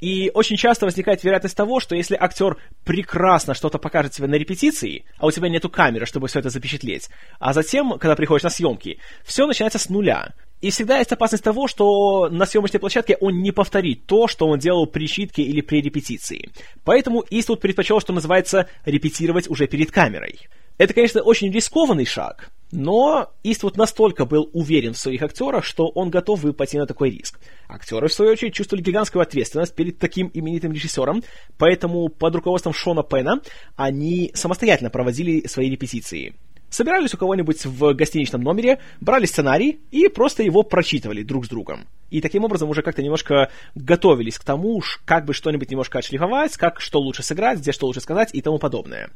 и 0.00 0.30
очень 0.32 0.56
часто 0.56 0.86
возникает 0.86 1.22
вероятность 1.22 1.58
того, 1.58 1.78
что 1.78 1.94
если 1.94 2.16
актер 2.18 2.56
прекрасно 2.84 3.52
что-то 3.52 3.76
покажет 3.76 4.12
тебе 4.12 4.28
на 4.28 4.36
репетиции, 4.36 5.04
а 5.18 5.26
у 5.26 5.30
тебя 5.30 5.50
нету 5.50 5.68
камеры, 5.68 6.06
чтобы 6.06 6.28
все 6.28 6.38
это 6.38 6.48
запечатлеть, 6.48 7.10
а 7.38 7.52
затем, 7.52 7.98
когда 7.98 8.16
приходишь 8.16 8.44
на 8.44 8.50
съемки, 8.50 8.98
все 9.26 9.46
начинается 9.46 9.78
с 9.78 9.90
нуля. 9.90 10.32
И 10.62 10.70
всегда 10.70 10.96
есть 10.96 11.12
опасность 11.12 11.44
того, 11.44 11.68
что 11.68 12.30
на 12.30 12.46
съемочной 12.46 12.80
площадке 12.80 13.18
он 13.20 13.42
не 13.42 13.52
повторит 13.52 14.06
то, 14.06 14.26
что 14.26 14.46
он 14.46 14.58
делал 14.58 14.86
при 14.86 15.06
читке 15.06 15.42
или 15.42 15.60
при 15.60 15.82
репетиции. 15.82 16.48
Поэтому 16.82 17.22
Иствуд 17.28 17.60
предпочел, 17.60 18.00
что 18.00 18.14
называется, 18.14 18.70
репетировать 18.86 19.50
уже 19.50 19.66
перед 19.66 19.90
камерой. 19.90 20.48
Это, 20.78 20.92
конечно, 20.92 21.22
очень 21.22 21.50
рискованный 21.50 22.04
шаг, 22.04 22.50
но 22.70 23.30
Иствуд 23.42 23.76
настолько 23.76 24.24
был 24.24 24.50
уверен 24.52 24.92
в 24.92 24.98
своих 24.98 25.22
актерах, 25.22 25.64
что 25.64 25.88
он 25.88 26.10
готов 26.10 26.42
пойти 26.54 26.78
на 26.78 26.86
такой 26.86 27.10
риск. 27.10 27.38
Актеры, 27.68 28.08
в 28.08 28.12
свою 28.12 28.32
очередь, 28.32 28.54
чувствовали 28.54 28.82
гигантскую 28.82 29.22
ответственность 29.22 29.74
перед 29.74 29.98
таким 29.98 30.30
именитым 30.34 30.72
режиссером, 30.72 31.22
поэтому 31.58 32.08
под 32.08 32.34
руководством 32.34 32.74
Шона 32.74 33.02
Пена 33.02 33.40
они 33.76 34.32
самостоятельно 34.34 34.90
проводили 34.90 35.46
свои 35.46 35.70
репетиции. 35.70 36.34
Собирались 36.68 37.14
у 37.14 37.16
кого-нибудь 37.16 37.64
в 37.64 37.94
гостиничном 37.94 38.42
номере, 38.42 38.80
брали 39.00 39.24
сценарий 39.26 39.80
и 39.92 40.08
просто 40.08 40.42
его 40.42 40.62
прочитывали 40.62 41.22
друг 41.22 41.46
с 41.46 41.48
другом. 41.48 41.86
И 42.10 42.20
таким 42.20 42.44
образом 42.44 42.68
уже 42.68 42.82
как-то 42.82 43.02
немножко 43.02 43.50
готовились 43.74 44.38
к 44.38 44.44
тому, 44.44 44.82
как 45.04 45.24
бы 45.24 45.32
что-нибудь 45.32 45.70
немножко 45.70 45.98
отшлифовать, 45.98 46.56
как 46.56 46.80
что 46.80 47.00
лучше 47.00 47.22
сыграть, 47.22 47.60
где 47.60 47.72
что 47.72 47.86
лучше 47.86 48.00
сказать 48.00 48.30
и 48.32 48.42
тому 48.42 48.58
подобное. 48.58 49.10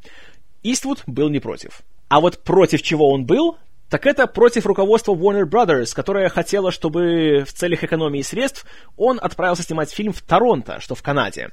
Иствуд 0.63 1.03
был 1.07 1.29
не 1.29 1.41
против. 1.41 1.83
А 2.09 2.21
вот 2.21 2.43
против 2.43 2.83
чего 2.83 3.11
он 3.11 3.25
был, 3.25 3.57
так 3.89 4.07
это 4.07 4.27
против 4.27 4.67
руководства 4.67 5.15
Warner 5.15 5.45
Brothers, 5.45 5.95
которое 5.95 6.29
хотело, 6.29 6.71
чтобы 6.71 7.45
в 7.47 7.53
целях 7.53 7.83
экономии 7.83 8.23
средств 8.23 8.65
он 8.97 9.19
отправился 9.21 9.65
снимать 9.65 9.91
фильм 9.91 10.13
в 10.13 10.23
Торонто, 10.23 10.81
что 10.81 10.95
в 10.95 11.03
Канаде. 11.03 11.51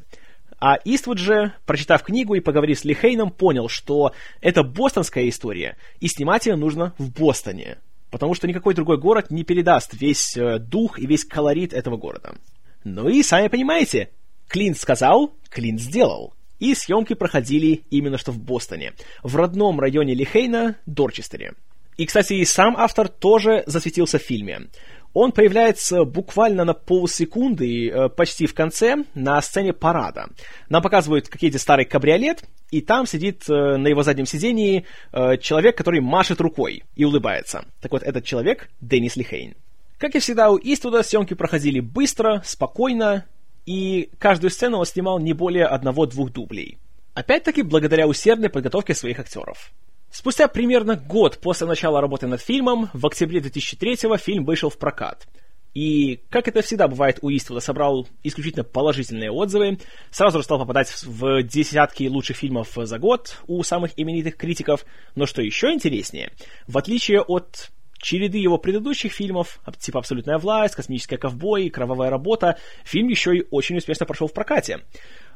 А 0.59 0.77
Иствуд 0.85 1.19
же, 1.19 1.53
прочитав 1.65 2.03
книгу 2.03 2.35
и 2.35 2.39
поговорив 2.39 2.79
с 2.79 2.85
Лихейном, 2.85 3.31
понял, 3.31 3.69
что 3.69 4.13
это 4.41 4.63
бостонская 4.63 5.29
история, 5.29 5.77
и 5.99 6.07
снимать 6.07 6.47
ее 6.47 6.55
нужно 6.55 6.93
в 6.97 7.11
Бостоне, 7.11 7.77
потому 8.09 8.33
что 8.33 8.47
никакой 8.47 8.73
другой 8.73 8.97
город 8.97 9.29
не 9.29 9.43
передаст 9.43 9.93
весь 9.93 10.35
э, 10.35 10.57
дух 10.59 10.99
и 10.99 11.05
весь 11.05 11.25
колорит 11.25 11.73
этого 11.73 11.97
города. 11.97 12.35
Ну 12.83 13.07
и 13.07 13.21
сами 13.21 13.47
понимаете, 13.47 14.09
Клинт 14.47 14.77
сказал, 14.77 15.33
Клинт 15.49 15.79
сделал. 15.79 16.33
И 16.59 16.73
съемки 16.73 17.13
проходили 17.13 17.83
именно 17.89 18.17
что 18.17 18.31
в 18.31 18.39
Бостоне, 18.39 18.93
в 19.23 19.35
родном 19.35 19.79
районе 19.79 20.13
Лихейна, 20.13 20.77
Дорчестере. 20.85 21.53
И, 21.97 22.05
кстати, 22.05 22.43
сам 22.43 22.75
автор 22.77 23.07
тоже 23.07 23.63
засветился 23.65 24.19
в 24.19 24.21
фильме. 24.21 24.67
Он 25.13 25.31
появляется 25.31 26.03
буквально 26.03 26.63
на 26.63 26.75
полсекунды, 26.75 27.89
э, 27.89 28.09
почти 28.09 28.45
в 28.45 28.53
конце, 28.53 29.03
на 29.15 29.41
сцене 29.41 29.73
парада. 29.73 30.27
Нам 30.69 30.83
показывают, 30.83 31.27
как 31.27 31.41
едет 31.41 31.59
старый 31.59 31.85
кабриолет, 31.85 32.43
и 32.69 32.81
там 32.81 33.07
сидит 33.07 33.49
э, 33.49 33.77
на 33.77 33.87
его 33.87 34.03
заднем 34.03 34.27
сидении 34.27 34.85
э, 35.11 35.37
человек, 35.37 35.75
который 35.75 36.01
машет 36.01 36.39
рукой 36.39 36.83
и 36.95 37.03
улыбается. 37.03 37.65
Так 37.81 37.93
вот, 37.93 38.03
этот 38.03 38.25
человек— 38.25 38.69
Деннис 38.81 39.15
Лихейн. 39.15 39.55
Как 39.97 40.13
и 40.13 40.19
всегда, 40.19 40.51
у 40.51 40.57
Иствуда 40.57 41.01
съемки 41.01 41.33
проходили 41.33 41.79
быстро, 41.79 42.43
спокойно, 42.45 43.25
и 43.67 44.09
каждую 44.17 44.49
сцену 44.49 44.77
он 44.77 44.85
снимал 44.85 45.19
не 45.19 45.33
более 45.33 45.65
одного-двух 45.65 46.31
дублей. 46.31 46.79
Опять-таки, 47.13 47.61
благодаря 47.61 48.07
усердной 48.07 48.49
подготовке 48.49 48.95
своих 48.95 49.19
актеров. 49.19 49.71
Спустя 50.09 50.47
примерно 50.47 50.95
год 50.95 51.39
после 51.39 51.67
начала 51.67 51.99
работы 51.99 52.27
над 52.27 52.41
фильмом, 52.41 52.89
в 52.93 53.05
октябре 53.05 53.41
2003-го 53.41 54.17
фильм 54.17 54.45
вышел 54.45 54.69
в 54.69 54.77
прокат. 54.77 55.27
И, 55.73 56.21
как 56.29 56.47
это 56.47 56.61
всегда 56.61 56.87
бывает 56.87 57.19
у 57.21 57.29
Иствуда, 57.29 57.59
собрал 57.59 58.07
исключительно 58.23 58.63
положительные 58.63 59.31
отзывы, 59.31 59.79
сразу 60.11 60.39
же 60.39 60.43
стал 60.45 60.59
попадать 60.59 60.89
в 61.03 61.43
десятки 61.43 62.07
лучших 62.07 62.37
фильмов 62.37 62.69
за 62.73 62.97
год 62.97 63.37
у 63.47 63.61
самых 63.63 63.91
именитых 63.99 64.37
критиков, 64.37 64.85
но 65.15 65.25
что 65.25 65.41
еще 65.41 65.73
интереснее, 65.73 66.31
в 66.67 66.77
отличие 66.77 67.21
от 67.21 67.69
череды 67.97 68.37
его 68.37 68.57
предыдущих 68.57 69.11
фильмов, 69.11 69.59
типа 69.79 69.99
«Абсолютная 69.99 70.37
власть», 70.37 70.75
«Космическая 70.75 71.17
ковбой», 71.17 71.69
«Кровавая 71.69 72.09
работа», 72.09 72.57
фильм 72.83 73.07
еще 73.07 73.37
и 73.37 73.45
очень 73.51 73.77
успешно 73.77 74.05
прошел 74.05 74.27
в 74.27 74.33
прокате. 74.33 74.81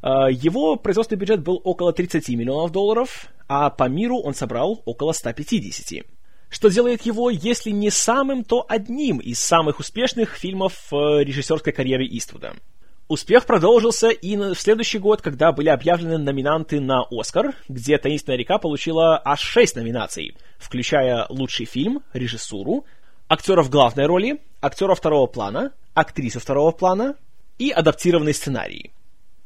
А, 0.01 0.29
его 0.29 0.75
производственный 0.75 1.19
бюджет 1.19 1.41
был 1.41 1.61
около 1.63 1.93
30 1.93 2.29
миллионов 2.29 2.71
долларов, 2.71 3.27
а 3.47 3.69
по 3.69 3.87
миру 3.87 4.19
он 4.19 4.33
собрал 4.33 4.81
около 4.85 5.11
150 5.11 6.05
что 6.51 6.67
делает 6.67 7.03
его, 7.03 7.29
если 7.29 7.69
не 7.71 7.89
самым, 7.89 8.43
то 8.43 8.65
одним 8.67 9.19
из 9.19 9.39
самых 9.39 9.79
успешных 9.79 10.35
фильмов 10.35 10.91
в 10.91 11.23
режиссерской 11.23 11.71
карьере 11.71 12.05
Иствуда. 12.05 12.53
Успех 13.11 13.45
продолжился 13.45 14.07
и 14.07 14.37
в 14.37 14.55
следующий 14.55 14.97
год, 14.97 15.21
когда 15.21 15.51
были 15.51 15.67
объявлены 15.67 16.17
номинанты 16.17 16.79
на 16.79 17.03
«Оскар», 17.11 17.57
где 17.67 17.97
«Таинственная 17.97 18.37
река» 18.37 18.57
получила 18.57 19.21
аж 19.25 19.41
шесть 19.41 19.75
номинаций, 19.75 20.37
включая 20.57 21.25
лучший 21.27 21.65
фильм, 21.65 22.03
режиссуру, 22.13 22.85
актера 23.27 23.63
в 23.63 23.69
главной 23.69 24.05
роли, 24.05 24.39
актера 24.61 24.95
второго 24.95 25.27
плана, 25.27 25.73
актрису 25.93 26.39
второго 26.39 26.71
плана 26.71 27.15
и 27.57 27.69
адаптированный 27.69 28.33
сценарий. 28.33 28.93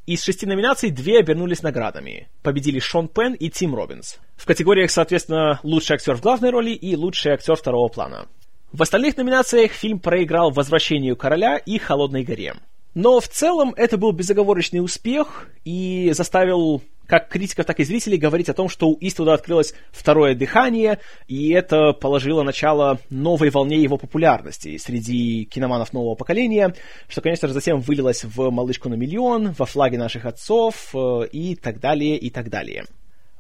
Из 0.06 0.24
шести 0.24 0.46
номинаций 0.46 0.92
две 0.92 1.18
обернулись 1.18 1.64
наградами. 1.64 2.28
Победили 2.44 2.78
Шон 2.78 3.08
Пен 3.08 3.34
и 3.34 3.50
Тим 3.50 3.74
Робинс. 3.74 4.20
В 4.36 4.46
категориях, 4.46 4.92
соответственно, 4.92 5.60
лучший 5.64 5.96
актер 5.96 6.14
в 6.14 6.22
главной 6.22 6.52
роли 6.52 6.70
и 6.70 6.96
лучший 6.96 7.32
актер 7.32 7.56
второго 7.56 7.88
плана. 7.88 8.28
В 8.72 8.84
остальных 8.84 9.18
номинациях 9.18 9.72
фильм 9.72 9.98
проиграл 9.98 10.52
«Возвращению 10.52 11.16
короля» 11.16 11.58
и 11.58 11.80
«Холодной 11.80 12.24
горе». 12.24 12.54
Но 12.96 13.20
в 13.20 13.28
целом 13.28 13.74
это 13.76 13.98
был 13.98 14.14
безоговорочный 14.14 14.80
успех 14.80 15.50
и 15.66 16.12
заставил 16.14 16.82
как 17.08 17.28
критиков, 17.28 17.66
так 17.66 17.80
и 17.82 17.84
зрителей 17.84 18.18
говорить 18.18 18.48
о 18.48 18.54
том, 18.54 18.70
что 18.70 18.88
у 18.88 18.98
Иствуда 19.02 19.34
открылось 19.34 19.76
второе 19.92 20.34
дыхание, 20.34 21.00
и 21.28 21.52
это 21.52 21.92
положило 21.92 22.42
начало 22.42 23.00
новой 23.10 23.50
волне 23.50 23.78
его 23.82 23.98
популярности 23.98 24.78
среди 24.78 25.44
киноманов 25.44 25.92
нового 25.92 26.16
поколения, 26.16 26.74
что, 27.08 27.22
конечно 27.22 27.50
же, 27.50 27.54
затем 27.54 27.82
вылилось 27.82 28.24
в 28.24 28.50
«Малышку 28.50 28.90
на 28.90 28.96
миллион», 28.96 29.52
во 29.52 29.66
«Флаге 29.66 29.98
наших 29.98 30.26
отцов» 30.26 30.96
э, 30.96 31.28
и 31.32 31.56
так 31.56 31.82
далее, 31.82 32.18
и 32.18 32.30
так 32.30 32.50
далее. 32.50 32.86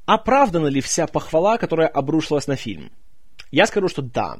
Оправдана 0.05 0.67
ли 0.67 0.81
вся 0.81 1.07
похвала, 1.07 1.57
которая 1.57 1.87
обрушилась 1.87 2.45
на 2.45 2.57
фильм? 2.57 2.91
Я 3.51 3.65
скажу, 3.65 3.87
что 3.87 4.03
да. 4.03 4.37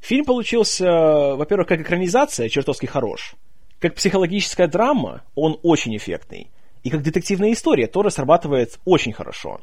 Фильм 0.00 0.24
получился, 0.24 1.34
во-первых, 1.34 1.66
как 1.66 1.80
экранизация, 1.80 2.48
чертовски 2.50 2.86
хорош– 2.86 3.34
как 3.82 3.96
психологическая 3.96 4.68
драма 4.68 5.24
он 5.34 5.58
очень 5.64 5.96
эффектный. 5.96 6.50
И 6.84 6.90
как 6.90 7.02
детективная 7.02 7.52
история 7.52 7.88
тоже 7.88 8.12
срабатывает 8.12 8.78
очень 8.84 9.12
хорошо. 9.12 9.60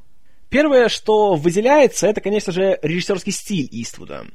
Первое, 0.49 0.89
что 0.89 1.35
выделяется, 1.35 2.07
это, 2.07 2.19
конечно 2.19 2.51
же, 2.51 2.77
режиссерский 2.81 3.31
стиль 3.31 3.69
Иствуда. 3.71 4.25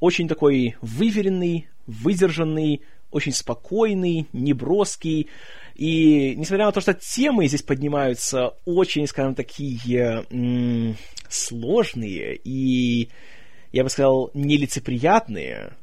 Очень 0.00 0.28
такой 0.28 0.76
выверенный, 0.80 1.68
выдержанный, 1.86 2.82
очень 3.10 3.32
спокойный, 3.32 4.28
неброский. 4.32 5.28
И 5.74 6.34
несмотря 6.36 6.66
на 6.66 6.72
то, 6.72 6.80
что 6.80 6.94
темы 6.94 7.46
здесь 7.46 7.62
поднимаются 7.62 8.54
очень, 8.64 9.06
скажем, 9.06 9.34
такие 9.34 10.24
м- 10.30 10.96
сложные 11.28 12.40
и, 12.42 13.10
я 13.72 13.82
бы 13.84 13.90
сказал, 13.90 14.30
нелицеприятные, 14.32 15.74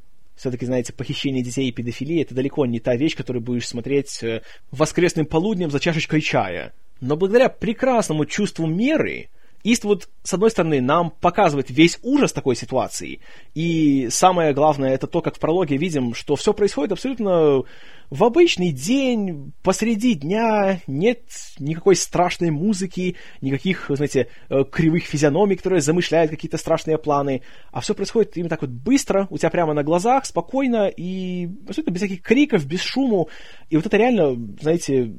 все-таки, 0.41 0.65
знаете, 0.65 0.91
похищение 0.91 1.43
детей 1.43 1.69
и 1.69 1.71
педофилия— 1.71 2.21
это 2.24 2.33
далеко 2.33 2.65
не 2.65 2.79
та 2.79 2.95
вещь, 2.95 3.15
которую 3.15 3.43
будешь 3.43 3.67
смотреть 3.67 4.24
э, 4.24 4.41
воскресным 4.71 5.27
полуднем 5.27 5.69
за 5.69 5.79
чашечкой 5.79 6.21
чая. 6.21 6.74
Но 7.00 7.15
благодаря 7.15 7.48
прекрасному 7.48 8.25
чувству 8.25 8.65
меры 8.65 9.29
Иствуд, 9.63 10.10
с 10.24 10.34
одной 10.34 10.51
стороны, 10.51 10.82
нам 10.82 11.12
показывает 11.12 11.70
весь 11.70 12.00
ужас 12.01 12.34
такой 12.34 12.56
ситуации, 12.56 13.20
и 13.53 14.10
самое 14.10 14.53
главное, 14.53 14.94
это 14.94 15.08
то, 15.08 15.22
как 15.22 15.36
в 15.36 15.39
прологе 15.39 15.77
видим, 15.77 16.13
что 16.13 16.36
все 16.36 16.53
происходит 16.53 16.91
абсолютно 16.91 17.63
в 18.12 18.25
обычный 18.25 18.74
день, 18.74 19.53
посреди 19.63 20.15
дня, 20.15 20.82
нет 20.86 21.22
никакой 21.60 21.96
страшной 21.96 22.51
музыки, 22.51 23.15
никаких, 23.39 23.86
знаете, 23.88 24.27
э, 24.50 24.65
кривых 24.70 25.06
физиономий, 25.06 25.56
которые 25.56 25.80
замышляют 25.80 26.30
какие-то 26.30 26.58
страшные 26.58 26.98
планы, 26.98 27.41
а 27.72 27.80
все 27.80 27.96
происходит 27.96 28.36
именно 28.36 28.50
так 28.50 28.62
вот 28.62 28.70
быстро, 28.70 29.27
у 29.30 29.38
тебя 29.38 29.50
прямо 29.50 29.74
на 29.74 29.84
глазах, 29.84 30.25
спокойно, 30.25 30.89
и 30.89 31.50
абсолютно 31.68 31.91
без 31.91 32.01
всяких 32.01 32.22
криков, 32.22 32.65
без 32.65 32.82
шуму, 32.82 33.30
и 33.70 33.77
вот 33.77 33.86
это 33.86 33.96
реально, 33.96 34.36
знаете, 34.60 35.13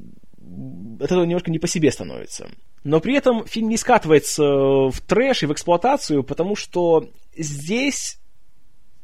от 0.99 1.11
этого 1.11 1.23
немножко 1.23 1.51
не 1.51 1.59
по 1.59 1.67
себе 1.67 1.91
становится. 1.91 2.49
Но 2.83 2.99
при 2.99 3.15
этом 3.15 3.45
фильм 3.45 3.69
не 3.69 3.77
скатывается 3.77 4.43
в 4.43 4.99
трэш 5.07 5.43
и 5.43 5.45
в 5.45 5.53
эксплуатацию, 5.53 6.23
потому 6.23 6.55
что 6.55 7.09
здесь 7.35 8.19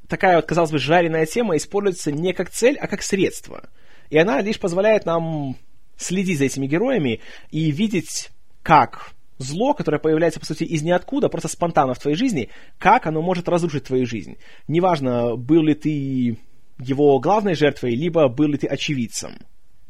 такая 0.07 0.37
вот, 0.37 0.45
казалось 0.45 0.71
бы, 0.71 0.79
жареная 0.79 1.25
тема 1.25 1.55
используется 1.55 2.11
не 2.11 2.33
как 2.33 2.49
цель, 2.49 2.77
а 2.77 2.87
как 2.87 3.01
средство. 3.01 3.69
И 4.09 4.17
она 4.17 4.41
лишь 4.41 4.59
позволяет 4.59 5.05
нам 5.05 5.55
следить 5.97 6.39
за 6.39 6.45
этими 6.45 6.67
героями 6.67 7.21
и 7.51 7.71
видеть, 7.71 8.31
как 8.63 9.11
зло, 9.37 9.73
которое 9.73 9.99
появляется, 9.99 10.39
по 10.39 10.45
сути, 10.45 10.63
из 10.63 10.81
ниоткуда, 10.81 11.29
просто 11.29 11.47
спонтанно 11.47 11.93
в 11.93 11.99
твоей 11.99 12.17
жизни, 12.17 12.49
как 12.77 13.07
оно 13.07 13.21
может 13.21 13.47
разрушить 13.47 13.85
твою 13.85 14.05
жизнь. 14.05 14.37
Неважно, 14.67 15.35
был 15.35 15.63
ли 15.63 15.75
ты 15.75 16.37
его 16.79 17.19
главной 17.19 17.55
жертвой, 17.55 17.95
либо 17.95 18.27
был 18.27 18.47
ли 18.47 18.57
ты 18.57 18.67
очевидцем. 18.67 19.39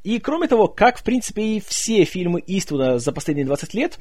И 0.04 0.20
кроме 0.20 0.48
того, 0.48 0.68
как, 0.68 0.98
в 0.98 1.04
принципе, 1.04 1.42
и 1.42 1.60
все 1.60 2.04
фильмы 2.06 2.44
Иствуда 2.46 3.00
за 3.00 3.12
последние 3.12 3.46
20 3.46 3.74
лет, 3.74 4.00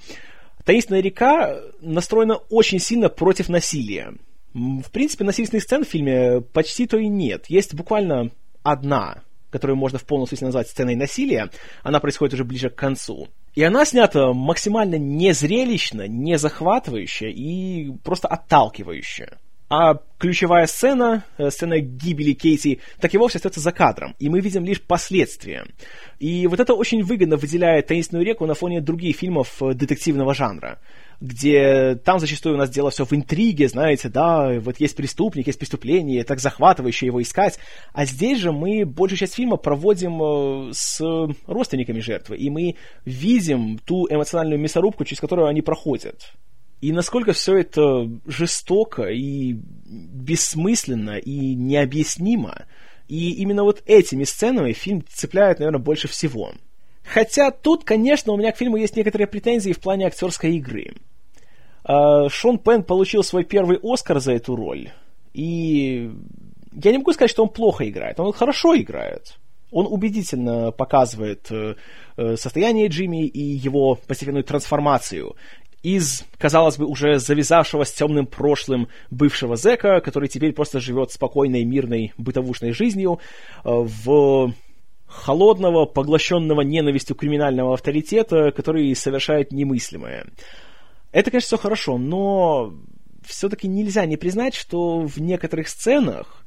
«Таинственная 0.64 1.00
река» 1.00 1.60
настроена 1.80 2.36
очень 2.36 2.78
сильно 2.78 3.08
против 3.08 3.48
насилия. 3.48 4.14
В 4.54 4.90
принципе, 4.92 5.24
насильственных 5.24 5.64
сцен 5.64 5.84
в 5.84 5.88
фильме 5.88 6.40
почти 6.40 6.86
то 6.86 6.98
и 6.98 7.08
нет. 7.08 7.46
Есть 7.48 7.74
буквально 7.74 8.30
одна, 8.62 9.22
которую 9.50 9.76
можно 9.76 9.98
в 9.98 10.04
полном 10.04 10.26
смысле 10.26 10.46
назвать 10.46 10.68
сценой 10.68 10.94
насилия. 10.94 11.50
Она 11.82 12.00
происходит 12.00 12.34
уже 12.34 12.44
ближе 12.44 12.70
к 12.70 12.74
концу. 12.74 13.28
И 13.54 13.62
она 13.62 13.84
снята 13.84 14.32
максимально 14.32 14.96
незрелищно, 14.96 16.06
не 16.06 16.38
захватывающе 16.38 17.30
и 17.30 17.90
просто 18.04 18.28
отталкивающе. 18.28 19.38
А 19.70 19.98
ключевая 20.18 20.66
сцена, 20.66 21.24
э, 21.36 21.50
сцена 21.50 21.78
гибели 21.78 22.32
Кейти, 22.32 22.80
так 23.00 23.14
и 23.14 23.18
вовсе 23.18 23.36
остается 23.36 23.60
за 23.60 23.70
кадром, 23.70 24.16
и 24.18 24.30
мы 24.30 24.40
видим 24.40 24.64
лишь 24.64 24.80
последствия. 24.80 25.66
И 26.18 26.46
вот 26.46 26.58
это 26.58 26.72
очень 26.72 27.02
выгодно 27.02 27.36
выделяет 27.36 27.86
«Таинственную 27.86 28.24
реку» 28.24 28.46
на 28.46 28.54
фоне 28.54 28.80
других 28.80 29.16
фильмов 29.16 29.62
э, 29.62 29.74
детективного 29.74 30.32
жанра, 30.32 30.78
где 31.20 31.96
там 31.96 32.18
зачастую 32.18 32.54
у 32.54 32.58
нас 32.58 32.70
дело 32.70 32.90
все 32.90 33.04
в 33.04 33.12
интриге, 33.12 33.68
знаете, 33.68 34.08
да, 34.08 34.58
вот 34.58 34.80
есть 34.80 34.96
преступник, 34.96 35.46
есть 35.46 35.58
преступление, 35.58 36.24
так 36.24 36.40
захватывающе 36.40 37.04
его 37.04 37.20
искать, 37.20 37.58
а 37.92 38.06
здесь 38.06 38.38
же 38.38 38.52
мы 38.52 38.86
большую 38.86 39.18
часть 39.18 39.34
фильма 39.34 39.58
проводим 39.58 40.22
э, 40.22 40.72
с 40.72 40.98
родственниками 41.46 42.00
жертвы, 42.00 42.38
и 42.38 42.48
мы 42.48 42.76
видим 43.04 43.78
ту 43.84 44.06
эмоциональную 44.08 44.58
мясорубку, 44.58 45.04
через 45.04 45.20
которую 45.20 45.46
они 45.46 45.60
проходят. 45.60 46.32
И 46.80 46.92
насколько 46.92 47.32
все 47.32 47.56
это 47.56 48.08
жестоко 48.26 49.08
и 49.08 49.54
бессмысленно 49.86 51.18
и 51.18 51.54
необъяснимо. 51.54 52.66
И 53.08 53.32
именно 53.32 53.64
вот 53.64 53.82
этими 53.86 54.24
сценами 54.24 54.72
фильм 54.72 55.04
цепляет, 55.08 55.58
наверное, 55.58 55.80
больше 55.80 56.08
всего. 56.08 56.52
Хотя 57.02 57.50
тут, 57.50 57.84
конечно, 57.84 58.32
у 58.32 58.36
меня 58.36 58.52
к 58.52 58.58
фильму 58.58 58.76
есть 58.76 58.96
некоторые 58.96 59.26
претензии 59.26 59.72
в 59.72 59.80
плане 59.80 60.06
актерской 60.06 60.56
игры. 60.56 60.92
А, 61.84 62.28
Шон 62.28 62.58
Пен 62.58 62.84
получил 62.84 63.24
свой 63.24 63.44
первый 63.44 63.78
Оскар 63.82 64.20
за 64.20 64.32
эту 64.32 64.54
роль. 64.54 64.90
И 65.32 66.10
я 66.72 66.92
не 66.92 66.98
могу 66.98 67.12
сказать, 67.12 67.30
что 67.30 67.42
он 67.42 67.48
плохо 67.48 67.88
играет. 67.88 68.20
Он 68.20 68.32
хорошо 68.32 68.76
играет. 68.76 69.38
Он 69.70 69.86
убедительно 69.86 70.70
показывает 70.70 71.50
э, 71.50 71.74
э, 72.16 72.36
состояние 72.36 72.88
Джимми 72.88 73.26
и 73.26 73.40
его 73.40 73.96
постепенную 73.96 74.44
трансформацию 74.44 75.36
из, 75.82 76.24
казалось 76.38 76.76
бы, 76.76 76.86
уже 76.86 77.18
завязавшего 77.18 77.84
с 77.84 77.92
темным 77.92 78.26
прошлым 78.26 78.88
бывшего 79.10 79.56
зэка, 79.56 80.00
который 80.00 80.28
теперь 80.28 80.52
просто 80.52 80.80
живет 80.80 81.12
спокойной, 81.12 81.64
мирной, 81.64 82.12
бытовушной 82.18 82.72
жизнью, 82.72 83.20
э, 83.64 83.68
в 83.70 84.52
холодного, 85.06 85.86
поглощенного 85.86 86.60
ненавистью 86.60 87.16
криминального 87.16 87.74
авторитета, 87.74 88.50
который 88.50 88.94
совершает 88.94 89.52
немыслимое. 89.52 90.26
Это, 91.12 91.30
конечно, 91.30 91.46
все 91.46 91.58
хорошо, 91.58 91.96
но 91.96 92.74
все-таки 93.24 93.68
нельзя 93.68 94.04
не 94.04 94.16
признать, 94.16 94.54
что 94.54 95.00
в 95.00 95.18
некоторых 95.18 95.68
сценах 95.68 96.44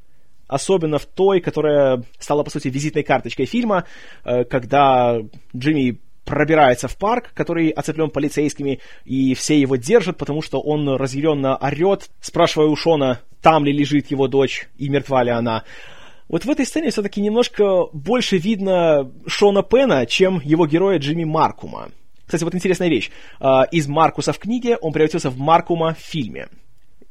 особенно 0.47 0.99
в 0.99 1.05
той, 1.05 1.39
которая 1.39 2.03
стала, 2.19 2.43
по 2.43 2.49
сути, 2.49 2.67
визитной 2.67 3.03
карточкой 3.03 3.45
фильма, 3.45 3.85
э, 4.25 4.43
когда 4.43 5.17
Джимми 5.55 6.01
пробирается 6.25 6.87
в 6.87 6.97
парк, 6.97 7.31
который 7.33 7.69
оцеплен 7.69 8.09
полицейскими, 8.09 8.79
и 9.05 9.33
все 9.33 9.59
его 9.59 9.75
держат, 9.75 10.17
потому 10.17 10.41
что 10.41 10.59
он 10.59 10.87
разъяренно 10.89 11.57
орет, 11.57 12.09
спрашивая 12.19 12.67
у 12.67 12.75
Шона, 12.75 13.21
там 13.41 13.65
ли 13.65 13.73
лежит 13.73 14.11
его 14.11 14.27
дочь 14.27 14.69
и 14.77 14.89
мертва 14.89 15.23
ли 15.23 15.31
она. 15.31 15.63
Вот 16.27 16.45
в 16.45 16.49
этой 16.49 16.65
сцене 16.65 16.91
все-таки 16.91 17.19
немножко 17.19 17.87
больше 17.91 18.37
видно 18.37 19.11
Шона 19.27 19.63
Пена, 19.63 20.05
чем 20.05 20.39
его 20.43 20.65
героя 20.65 20.97
Джимми 20.97 21.25
Маркума. 21.25 21.89
Кстати, 22.25 22.45
вот 22.45 22.55
интересная 22.55 22.87
вещь. 22.87 23.11
А, 23.41 23.63
из 23.63 23.89
Маркуса 23.89 24.31
в 24.31 24.39
книге 24.39 24.77
он 24.77 24.93
превратился 24.93 25.29
в 25.29 25.37
Маркума 25.37 25.93
в 25.93 25.99
фильме. 25.99 26.47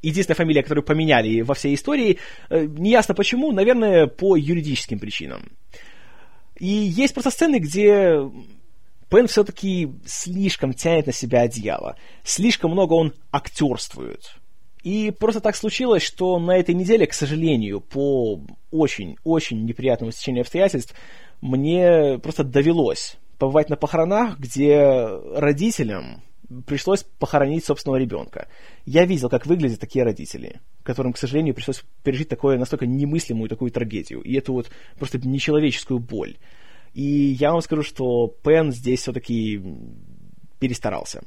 Единственная 0.00 0.36
фамилия, 0.36 0.62
которую 0.62 0.82
поменяли 0.82 1.42
во 1.42 1.52
всей 1.52 1.74
истории, 1.74 2.18
э, 2.48 2.64
неясно 2.64 3.14
почему, 3.14 3.52
наверное, 3.52 4.06
по 4.06 4.34
юридическим 4.34 4.98
причинам. 4.98 5.42
И 6.58 6.66
есть 6.66 7.12
просто 7.12 7.30
сцены, 7.30 7.58
где 7.58 8.18
Пен 9.10 9.26
все-таки 9.26 9.90
слишком 10.06 10.72
тянет 10.72 11.06
на 11.06 11.12
себя 11.12 11.42
одеяло. 11.42 11.96
Слишком 12.22 12.70
много 12.70 12.94
он 12.94 13.12
актерствует. 13.32 14.36
И 14.82 15.10
просто 15.10 15.40
так 15.40 15.56
случилось, 15.56 16.02
что 16.02 16.38
на 16.38 16.56
этой 16.56 16.74
неделе, 16.74 17.06
к 17.06 17.12
сожалению, 17.12 17.80
по 17.80 18.40
очень-очень 18.70 19.64
неприятному 19.64 20.12
стечению 20.12 20.42
обстоятельств, 20.42 20.94
мне 21.40 22.18
просто 22.22 22.44
довелось 22.44 23.16
побывать 23.38 23.68
на 23.68 23.76
похоронах, 23.76 24.38
где 24.38 24.80
родителям 25.34 26.22
пришлось 26.66 27.04
похоронить 27.18 27.64
собственного 27.64 27.98
ребенка. 27.98 28.48
Я 28.84 29.04
видел, 29.04 29.28
как 29.28 29.46
выглядят 29.46 29.80
такие 29.80 30.04
родители, 30.04 30.60
которым, 30.82 31.12
к 31.12 31.18
сожалению, 31.18 31.54
пришлось 31.54 31.82
пережить 32.02 32.28
такое 32.28 32.58
настолько 32.58 32.86
немыслимую 32.86 33.48
такую 33.48 33.70
трагедию, 33.70 34.20
и 34.22 34.34
эту 34.34 34.52
вот 34.52 34.70
просто 34.98 35.18
нечеловеческую 35.18 35.98
боль. 35.98 36.36
И 36.94 37.02
я 37.02 37.52
вам 37.52 37.60
скажу, 37.60 37.82
что 37.82 38.28
Пен 38.42 38.72
здесь 38.72 39.00
все-таки 39.00 39.62
перестарался. 40.58 41.22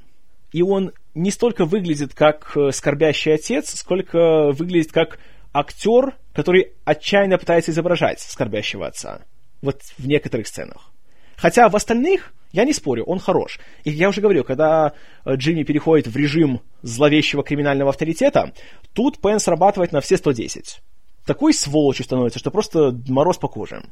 И 0.51 0.61
он 0.61 0.91
не 1.15 1.31
столько 1.31 1.65
выглядит 1.65 2.13
как 2.13 2.55
э, 2.55 2.71
скорбящий 2.71 3.33
отец, 3.33 3.73
сколько 3.75 4.51
выглядит 4.51 4.91
как 4.91 5.19
актер, 5.51 6.15
который 6.33 6.73
отчаянно 6.85 7.37
пытается 7.37 7.71
изображать 7.71 8.19
скорбящего 8.19 8.87
отца. 8.87 9.21
Вот 9.61 9.81
в 9.97 10.07
некоторых 10.07 10.47
сценах. 10.47 10.91
Хотя 11.37 11.69
в 11.69 11.75
остальных, 11.75 12.33
я 12.51 12.65
не 12.65 12.73
спорю, 12.73 13.03
он 13.05 13.19
хорош. 13.19 13.59
И 13.83 13.89
я 13.89 14.09
уже 14.09 14.21
говорил, 14.21 14.43
когда 14.43 14.93
э, 15.25 15.35
Джимми 15.35 15.63
переходит 15.63 16.07
в 16.07 16.15
режим 16.15 16.61
зловещего 16.83 17.43
криминального 17.43 17.89
авторитета, 17.89 18.53
тут 18.93 19.19
Пен 19.19 19.39
срабатывает 19.39 19.91
на 19.91 20.01
все 20.01 20.17
110. 20.17 20.81
Такой 21.25 21.53
сволочью 21.53 22.05
становится, 22.05 22.39
что 22.39 22.51
просто 22.51 22.95
мороз 23.07 23.37
по 23.37 23.47
коже. 23.47 23.83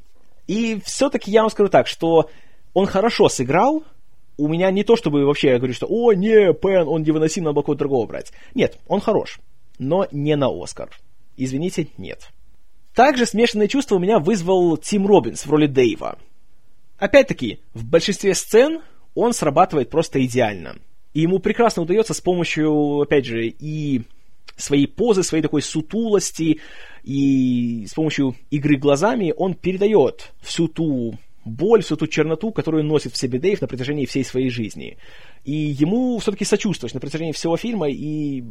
И 0.47 0.81
все-таки 0.85 1.31
я 1.31 1.41
вам 1.41 1.51
скажу 1.51 1.69
так, 1.69 1.87
что 1.87 2.29
он 2.73 2.85
хорошо 2.85 3.29
сыграл, 3.29 3.83
у 4.37 4.47
меня 4.47 4.71
не 4.71 4.83
то, 4.83 4.95
чтобы 4.95 5.25
вообще 5.25 5.49
я 5.49 5.57
говорю, 5.57 5.73
что 5.73 5.87
«О, 5.89 6.13
не, 6.13 6.53
Пен, 6.53 6.87
он 6.87 7.03
невыносим, 7.03 7.43
надо 7.43 7.55
было 7.55 7.63
кого-то 7.63 7.79
другого 7.79 8.07
брать». 8.07 8.31
Нет, 8.55 8.79
он 8.87 9.01
хорош, 9.01 9.39
но 9.77 10.07
не 10.11 10.35
на 10.35 10.47
Оскар. 10.47 10.89
Извините, 11.37 11.87
нет. 11.97 12.29
Также 12.95 13.25
смешанные 13.25 13.67
чувства 13.67 13.95
у 13.95 13.99
меня 13.99 14.19
вызвал 14.19 14.77
Тим 14.77 15.07
Робинс 15.07 15.45
в 15.45 15.51
роли 15.51 15.67
Дэйва. 15.67 16.17
Опять-таки, 16.97 17.59
в 17.73 17.85
большинстве 17.85 18.35
сцен 18.35 18.81
он 19.15 19.33
срабатывает 19.33 19.89
просто 19.89 20.23
идеально. 20.25 20.77
И 21.13 21.21
ему 21.21 21.39
прекрасно 21.39 21.83
удается 21.83 22.13
с 22.13 22.21
помощью, 22.21 23.01
опять 23.01 23.25
же, 23.25 23.47
и 23.47 24.03
своей 24.57 24.87
позы, 24.87 25.23
своей 25.23 25.41
такой 25.41 25.61
сутулости, 25.61 26.59
и 27.03 27.85
с 27.87 27.93
помощью 27.93 28.35
игры 28.49 28.77
глазами 28.77 29.33
он 29.35 29.55
передает 29.55 30.33
всю 30.41 30.67
ту 30.67 31.17
боль, 31.43 31.81
всю 31.81 31.95
ту 31.95 32.07
черноту, 32.07 32.51
которую 32.51 32.83
носит 32.83 33.13
в 33.13 33.17
себе 33.17 33.39
Дэйв 33.39 33.61
на 33.61 33.67
протяжении 33.67 34.05
всей 34.05 34.23
своей 34.23 34.49
жизни. 34.49 34.97
И 35.43 35.53
ему 35.53 36.19
все-таки 36.19 36.45
сочувствуешь 36.45 36.93
на 36.93 36.99
протяжении 36.99 37.31
всего 37.31 37.57
фильма 37.57 37.89
и 37.89 38.43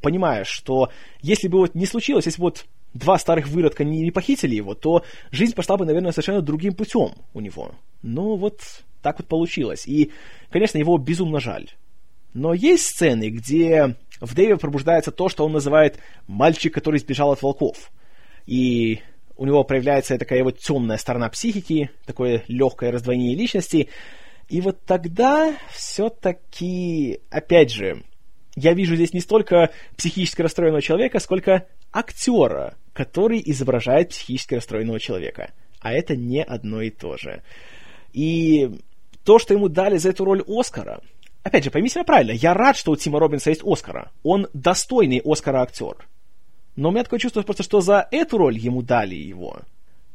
понимаешь, 0.00 0.48
что 0.48 0.90
если 1.22 1.48
бы 1.48 1.58
вот 1.58 1.74
не 1.74 1.86
случилось, 1.86 2.26
если 2.26 2.40
бы 2.40 2.46
вот 2.46 2.66
два 2.94 3.18
старых 3.18 3.48
выродка 3.48 3.84
не, 3.84 4.02
не 4.02 4.10
похитили 4.10 4.54
его, 4.54 4.74
то 4.74 5.04
жизнь 5.30 5.54
пошла 5.54 5.76
бы, 5.76 5.84
наверное, 5.84 6.12
совершенно 6.12 6.40
другим 6.40 6.74
путем 6.74 7.14
у 7.34 7.40
него. 7.40 7.72
Но 8.02 8.36
вот 8.36 8.60
так 9.02 9.18
вот 9.18 9.26
получилось. 9.26 9.86
И, 9.86 10.12
конечно, 10.50 10.78
его 10.78 10.96
безумно 10.98 11.40
жаль. 11.40 11.70
Но 12.32 12.54
есть 12.54 12.84
сцены, 12.84 13.30
где 13.30 13.96
в 14.20 14.34
Дэйве 14.34 14.56
пробуждается 14.56 15.10
то, 15.10 15.28
что 15.28 15.44
он 15.44 15.52
называет 15.52 15.98
«мальчик, 16.26 16.72
который 16.72 17.00
сбежал 17.00 17.32
от 17.32 17.42
волков». 17.42 17.90
И 18.46 19.00
у 19.36 19.44
него 19.44 19.64
проявляется 19.64 20.18
такая 20.18 20.42
вот 20.42 20.58
темная 20.58 20.96
сторона 20.96 21.28
психики, 21.28 21.90
такое 22.06 22.44
легкое 22.48 22.90
раздвоение 22.90 23.34
личности. 23.34 23.88
И 24.48 24.60
вот 24.60 24.80
тогда 24.84 25.56
все-таки, 25.72 27.20
опять 27.30 27.72
же, 27.72 28.04
я 28.54 28.72
вижу 28.72 28.94
здесь 28.94 29.12
не 29.12 29.20
столько 29.20 29.70
психически 29.96 30.40
расстроенного 30.40 30.80
человека, 30.80 31.18
сколько 31.18 31.66
актера, 31.92 32.76
который 32.92 33.42
изображает 33.44 34.10
психически 34.10 34.54
расстроенного 34.54 34.98
человека. 34.98 35.52
А 35.80 35.92
это 35.92 36.16
не 36.16 36.42
одно 36.42 36.80
и 36.80 36.90
то 36.90 37.16
же. 37.18 37.42
И 38.12 38.70
то, 39.24 39.38
что 39.38 39.52
ему 39.52 39.68
дали 39.68 39.98
за 39.98 40.10
эту 40.10 40.24
роль 40.24 40.42
Оскара, 40.46 41.02
опять 41.46 41.64
же, 41.64 41.70
поймите 41.70 41.98
меня 41.98 42.04
правильно, 42.04 42.32
я 42.32 42.54
рад, 42.54 42.76
что 42.76 42.90
у 42.90 42.96
Тима 42.96 43.20
Робинса 43.20 43.50
есть 43.50 43.62
Оскара. 43.64 44.10
Он 44.24 44.48
достойный 44.52 45.22
Оскара 45.24 45.62
актер. 45.62 45.96
Но 46.74 46.88
у 46.88 46.92
меня 46.92 47.04
такое 47.04 47.20
чувство 47.20 47.42
просто, 47.42 47.62
что 47.62 47.80
за 47.80 48.08
эту 48.10 48.36
роль 48.36 48.58
ему 48.58 48.82
дали 48.82 49.14
его. 49.14 49.60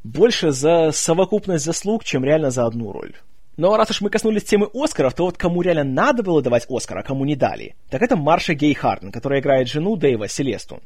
Больше 0.04 0.52
за 0.52 0.92
совокупность 0.92 1.64
заслуг, 1.64 2.04
чем 2.04 2.26
реально 2.26 2.52
за 2.52 2.66
одну 2.66 2.92
роль. 2.92 3.16
Но 3.56 3.78
раз 3.78 3.92
уж 3.92 4.02
мы 4.02 4.10
коснулись 4.10 4.44
темы 4.44 4.70
Оскаров, 4.74 5.14
то 5.14 5.26
вот 5.26 5.38
кому 5.38 5.62
реально 5.62 5.84
надо 5.84 6.22
было 6.22 6.42
давать 6.42 6.66
Оскар, 6.70 6.98
а 6.98 7.04
кому 7.04 7.26
не 7.26 7.36
дали, 7.36 7.76
так 7.90 8.02
это 8.02 8.16
Марша 8.16 8.54
Гей 8.54 8.74
Хартен, 8.74 9.12
которая 9.12 9.40
играет 9.40 9.68
жену 9.68 9.96
Дэйва, 9.96 10.28
Селесту. 10.28 10.82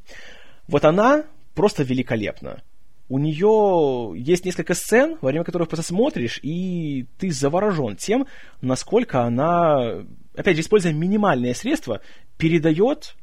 Вот 0.68 0.86
она 0.86 1.24
просто 1.54 1.84
великолепна. 1.84 2.62
У 3.08 3.20
нее 3.20 4.14
есть 4.18 4.46
несколько 4.46 4.74
сцен, 4.74 5.18
во 5.22 5.30
время 5.30 5.46
которых 5.46 5.70
просто 5.70 5.86
смотришь, 5.86 6.40
и 6.42 7.06
ты 7.20 7.32
заворожен 7.32 7.96
тем, 7.96 8.26
насколько 8.62 9.22
она, 9.22 10.04
опять 10.38 10.56
же, 10.56 10.62
используя 10.62 10.94
минимальные 10.94 11.56
средства, 11.56 12.02
передает 12.38 13.16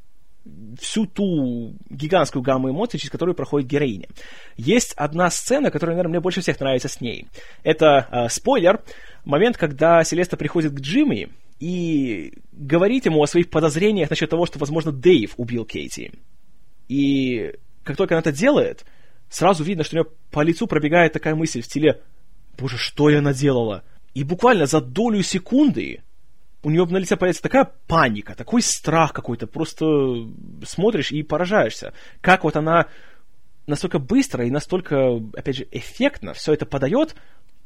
всю 0.80 1.06
ту 1.06 1.76
гигантскую 1.88 2.42
гамму 2.42 2.70
эмоций, 2.70 2.98
через 2.98 3.10
которую 3.10 3.34
проходит 3.34 3.68
героиня. 3.68 4.08
Есть 4.56 4.92
одна 4.94 5.30
сцена, 5.30 5.70
которая, 5.70 5.94
наверное, 5.94 6.14
мне 6.14 6.20
больше 6.20 6.40
всех 6.40 6.58
нравится 6.58 6.88
с 6.88 7.00
ней. 7.00 7.28
Это 7.62 8.08
э, 8.10 8.28
спойлер, 8.28 8.82
момент, 9.24 9.56
когда 9.56 10.02
Селеста 10.02 10.36
приходит 10.36 10.72
к 10.72 10.80
Джимми 10.80 11.30
и 11.60 12.34
говорит 12.50 13.06
ему 13.06 13.22
о 13.22 13.26
своих 13.26 13.50
подозрениях 13.50 14.10
насчет 14.10 14.30
того, 14.30 14.46
что, 14.46 14.58
возможно, 14.58 14.90
Дэйв 14.90 15.34
убил 15.36 15.64
Кейти. 15.64 16.12
И 16.88 17.54
как 17.84 17.96
только 17.96 18.14
она 18.14 18.20
это 18.20 18.32
делает, 18.32 18.84
сразу 19.28 19.62
видно, 19.62 19.84
что 19.84 19.96
у 19.96 20.00
нее 20.00 20.10
по 20.30 20.42
лицу 20.42 20.66
пробегает 20.66 21.12
такая 21.12 21.36
мысль 21.36 21.62
в 21.62 21.66
стиле 21.66 22.00
«Боже, 22.58 22.78
что 22.78 23.10
я 23.10 23.20
наделала?» 23.20 23.84
И 24.14 24.24
буквально 24.24 24.66
за 24.66 24.80
долю 24.80 25.22
секунды 25.22 26.02
у 26.62 26.70
нее 26.70 26.84
на 26.86 26.98
лице 26.98 27.16
появляется 27.16 27.42
такая 27.42 27.70
паника, 27.86 28.34
такой 28.34 28.62
страх 28.62 29.12
какой-то, 29.12 29.46
просто 29.46 29.84
смотришь 30.64 31.10
и 31.10 31.22
поражаешься. 31.22 31.92
Как 32.20 32.44
вот 32.44 32.56
она 32.56 32.86
настолько 33.66 33.98
быстро 33.98 34.46
и 34.46 34.50
настолько, 34.50 35.20
опять 35.34 35.56
же, 35.56 35.68
эффектно 35.70 36.34
все 36.34 36.52
это 36.52 36.66
подает, 36.66 37.14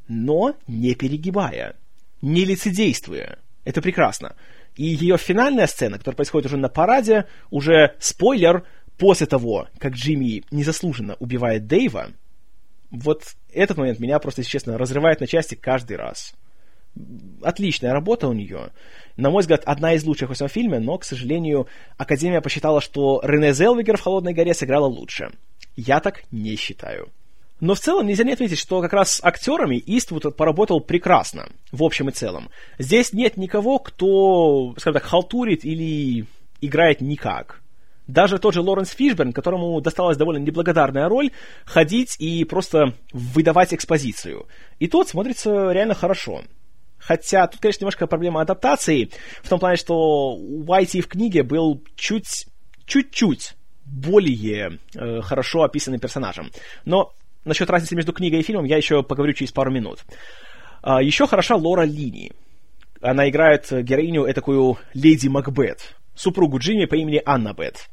но 0.07 0.55
не 0.67 0.95
перегибая, 0.95 1.75
не 2.21 2.45
лицедействуя. 2.45 3.39
Это 3.65 3.81
прекрасно. 3.81 4.35
И 4.75 4.85
ее 4.85 5.17
финальная 5.17 5.67
сцена, 5.67 5.97
которая 5.97 6.15
происходит 6.15 6.47
уже 6.47 6.57
на 6.57 6.69
параде, 6.69 7.25
уже 7.49 7.95
спойлер, 7.99 8.63
после 8.97 9.27
того, 9.27 9.67
как 9.77 9.93
Джимми 9.93 10.43
незаслуженно 10.49 11.15
убивает 11.19 11.67
Дэйва, 11.67 12.11
вот 12.89 13.23
этот 13.51 13.77
момент 13.77 13.99
меня 13.99 14.17
просто, 14.19 14.41
если 14.41 14.51
честно, 14.51 14.77
разрывает 14.77 15.19
на 15.19 15.27
части 15.27 15.55
каждый 15.55 15.97
раз 15.97 16.33
отличная 17.41 17.93
работа 17.93 18.27
у 18.27 18.33
нее. 18.33 18.71
На 19.15 19.29
мой 19.29 19.41
взгляд, 19.41 19.63
одна 19.65 19.93
из 19.93 20.03
лучших 20.03 20.29
в 20.29 20.33
этом 20.33 20.47
фильме, 20.47 20.79
но, 20.79 20.97
к 20.97 21.03
сожалению, 21.03 21.67
Академия 21.97 22.41
посчитала, 22.41 22.81
что 22.81 23.19
Рене 23.23 23.53
Зелвигер 23.53 23.97
в 23.97 24.01
«Холодной 24.01 24.33
горе» 24.33 24.53
сыграла 24.53 24.85
лучше. 24.85 25.31
Я 25.75 25.99
так 25.99 26.23
не 26.31 26.55
считаю. 26.55 27.09
Но 27.59 27.73
в 27.73 27.79
целом 27.79 28.05
нельзя 28.05 28.23
не 28.23 28.33
отметить, 28.33 28.59
что 28.59 28.81
как 28.81 28.93
раз 28.93 29.13
с 29.13 29.23
актерами 29.23 29.81
Иствуд 29.83 30.35
поработал 30.35 30.79
прекрасно, 30.79 31.49
в 31.71 31.83
общем 31.83 32.09
и 32.09 32.11
целом. 32.11 32.49
Здесь 32.77 33.13
нет 33.13 33.35
никого, 33.37 33.79
кто, 33.79 34.75
скажем 34.77 34.93
так, 34.93 35.03
халтурит 35.03 35.65
или 35.65 36.27
играет 36.61 37.01
никак. 37.01 37.61
Даже 38.05 38.37
тот 38.37 38.53
же 38.53 38.61
Лоренс 38.61 38.91
Фишберн, 38.91 39.33
которому 39.33 39.81
досталась 39.81 40.17
довольно 40.17 40.39
неблагодарная 40.39 41.09
роль, 41.09 41.31
ходить 41.65 42.15
и 42.19 42.45
просто 42.45 42.93
выдавать 43.11 43.73
экспозицию. 43.73 44.45
И 44.79 44.87
тот 44.87 45.09
смотрится 45.09 45.71
реально 45.71 45.93
хорошо. 45.93 46.43
Хотя 46.99 47.47
тут, 47.47 47.61
конечно, 47.61 47.83
немножко 47.83 48.07
проблема 48.07 48.41
адаптации, 48.41 49.11
в 49.41 49.49
том 49.49 49.59
плане, 49.59 49.77
что 49.77 50.35
Уайти 50.35 51.01
в 51.01 51.07
книге 51.07 51.43
был 51.43 51.83
чуть, 51.95 52.47
чуть-чуть 52.85 53.53
более 53.85 54.79
э, 54.95 55.21
хорошо 55.21 55.63
описанным 55.63 55.99
персонажем. 55.99 56.51
Но 56.85 57.13
насчет 57.45 57.69
разницы 57.69 57.95
между 57.95 58.13
книгой 58.13 58.41
и 58.41 58.43
фильмом 58.43 58.65
я 58.65 58.77
еще 58.77 59.03
поговорю 59.03 59.33
через 59.33 59.51
пару 59.51 59.71
минут. 59.71 59.99
А, 60.81 61.01
еще 61.01 61.27
хороша 61.27 61.55
Лора 61.55 61.83
Лини. 61.83 62.31
Она 63.01 63.29
играет 63.29 63.67
героиню, 63.71 64.31
такую 64.33 64.77
леди 64.93 65.27
Макбет, 65.27 65.95
супругу 66.15 66.57
Джимми 66.59 66.85
по 66.85 66.95
имени 66.95 67.21
Анна 67.25 67.53
Бет. 67.53 67.89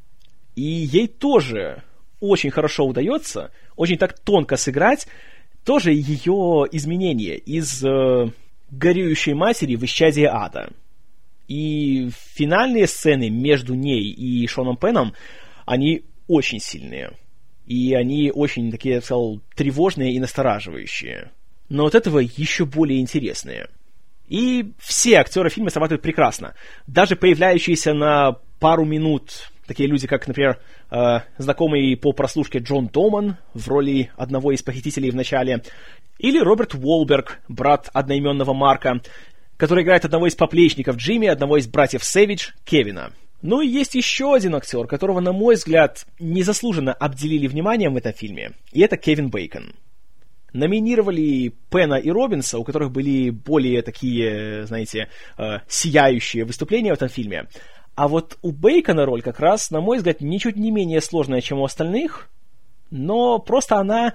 И 0.56 0.62
ей 0.62 1.08
тоже 1.08 1.82
очень 2.20 2.50
хорошо 2.50 2.86
удается, 2.86 3.50
очень 3.76 3.98
так 3.98 4.18
тонко 4.18 4.56
сыграть, 4.56 5.06
тоже 5.64 5.92
ее 5.92 6.66
изменение 6.72 7.36
из 7.36 7.84
э, 7.84 8.30
горюющей 8.70 9.34
матери 9.34 9.76
в 9.76 9.84
исчадие 9.84 10.28
ада. 10.28 10.70
И 11.48 12.10
финальные 12.34 12.86
сцены 12.86 13.28
между 13.30 13.74
ней 13.74 14.10
и 14.10 14.46
Шоном 14.46 14.76
Пеном, 14.76 15.14
они 15.66 16.04
очень 16.26 16.60
сильные. 16.60 17.12
И 17.66 17.94
они 17.94 18.30
очень 18.30 18.70
такие, 18.70 18.96
я 18.96 19.00
сказал, 19.00 19.40
тревожные 19.54 20.12
и 20.12 20.20
настораживающие. 20.20 21.30
Но 21.68 21.86
от 21.86 21.94
этого 21.94 22.18
еще 22.18 22.64
более 22.64 23.00
интересные. 23.00 23.68
И 24.28 24.72
все 24.78 25.16
актеры 25.16 25.50
фильма 25.50 25.70
срабатывают 25.70 26.02
прекрасно. 26.02 26.54
Даже 26.86 27.16
появляющиеся 27.16 27.92
на 27.94 28.38
пару 28.58 28.84
минут 28.84 29.50
такие 29.66 29.88
люди, 29.88 30.06
как, 30.06 30.26
например, 30.26 30.58
э, 30.90 31.20
знакомый 31.38 31.96
по 31.96 32.12
прослушке 32.12 32.58
Джон 32.58 32.88
Доман 32.88 33.36
в 33.54 33.68
роли 33.68 34.10
одного 34.16 34.52
из 34.52 34.62
похитителей 34.62 35.10
в 35.10 35.14
начале, 35.14 35.62
или 36.18 36.38
Роберт 36.38 36.74
Уолберг, 36.74 37.40
брат 37.48 37.90
одноименного 37.92 38.52
Марка, 38.52 39.00
который 39.56 39.84
играет 39.84 40.04
одного 40.04 40.26
из 40.26 40.34
поплечников 40.34 40.96
Джимми, 40.96 41.28
одного 41.28 41.58
из 41.58 41.66
братьев 41.66 42.04
Сэвидж, 42.04 42.50
Кевина. 42.64 43.12
Ну 43.42 43.60
и 43.60 43.68
есть 43.68 43.94
еще 43.94 44.34
один 44.34 44.54
актер, 44.54 44.86
которого, 44.86 45.20
на 45.20 45.32
мой 45.32 45.56
взгляд, 45.56 46.06
незаслуженно 46.18 46.94
обделили 46.94 47.46
вниманием 47.46 47.92
в 47.92 47.96
этом 47.98 48.14
фильме, 48.14 48.52
и 48.72 48.80
это 48.80 48.96
Кевин 48.96 49.28
Бейкон. 49.28 49.74
Номинировали 50.54 51.52
Пена 51.68 51.96
и 51.96 52.10
Робинса, 52.10 52.58
у 52.58 52.64
которых 52.64 52.90
были 52.90 53.30
более 53.30 53.82
такие, 53.82 54.66
знаете, 54.66 55.08
э, 55.36 55.58
сияющие 55.68 56.44
выступления 56.44 56.92
в 56.92 56.94
этом 56.94 57.08
фильме. 57.08 57.48
А 57.96 58.08
вот 58.08 58.38
у 58.40 58.50
Бейкона 58.50 59.04
роль 59.04 59.20
как 59.20 59.40
раз, 59.40 59.70
на 59.70 59.80
мой 59.80 59.98
взгляд, 59.98 60.20
ничуть 60.20 60.56
не 60.56 60.70
менее 60.70 61.00
сложная, 61.00 61.40
чем 61.40 61.58
у 61.58 61.64
остальных, 61.64 62.30
но 62.90 63.38
просто 63.38 63.76
она 63.76 64.14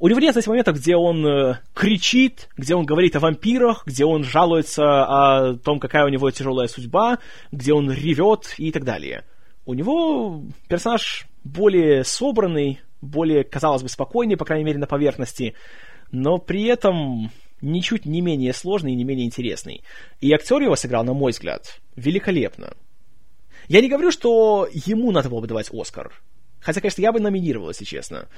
у 0.00 0.08
нет 0.08 0.36
этих 0.36 0.46
моментов, 0.46 0.76
где 0.76 0.96
он 0.96 1.26
э, 1.26 1.58
кричит, 1.74 2.48
где 2.56 2.74
он 2.74 2.86
говорит 2.86 3.16
о 3.16 3.20
вампирах, 3.20 3.84
где 3.86 4.04
он 4.04 4.22
жалуется 4.22 4.84
о 5.04 5.54
том, 5.56 5.80
какая 5.80 6.04
у 6.04 6.08
него 6.08 6.30
тяжелая 6.30 6.68
судьба, 6.68 7.18
где 7.50 7.72
он 7.72 7.90
ревет 7.90 8.54
и 8.58 8.70
так 8.70 8.84
далее. 8.84 9.24
У 9.66 9.74
него 9.74 10.44
персонаж 10.68 11.26
более 11.42 12.04
собранный, 12.04 12.80
более, 13.00 13.42
казалось 13.42 13.82
бы, 13.82 13.88
спокойный, 13.88 14.36
по 14.36 14.44
крайней 14.44 14.64
мере, 14.64 14.78
на 14.78 14.86
поверхности, 14.86 15.54
но 16.12 16.38
при 16.38 16.64
этом 16.64 17.30
ничуть 17.60 18.06
не 18.06 18.20
менее 18.20 18.52
сложный 18.52 18.92
и 18.92 18.96
не 18.96 19.04
менее 19.04 19.26
интересный. 19.26 19.82
И 20.20 20.32
актер 20.32 20.60
его 20.60 20.76
сыграл, 20.76 21.04
на 21.04 21.12
мой 21.12 21.32
взгляд, 21.32 21.80
великолепно. 21.96 22.74
Я 23.66 23.80
не 23.80 23.88
говорю, 23.88 24.10
что 24.10 24.68
ему 24.72 25.10
надо 25.10 25.28
было 25.28 25.40
бы 25.40 25.46
давать 25.46 25.70
Оскар. 25.72 26.12
Хотя, 26.60 26.80
конечно, 26.80 27.02
я 27.02 27.12
бы 27.12 27.20
номинировал, 27.20 27.68
если 27.68 27.84
честно. 27.84 28.28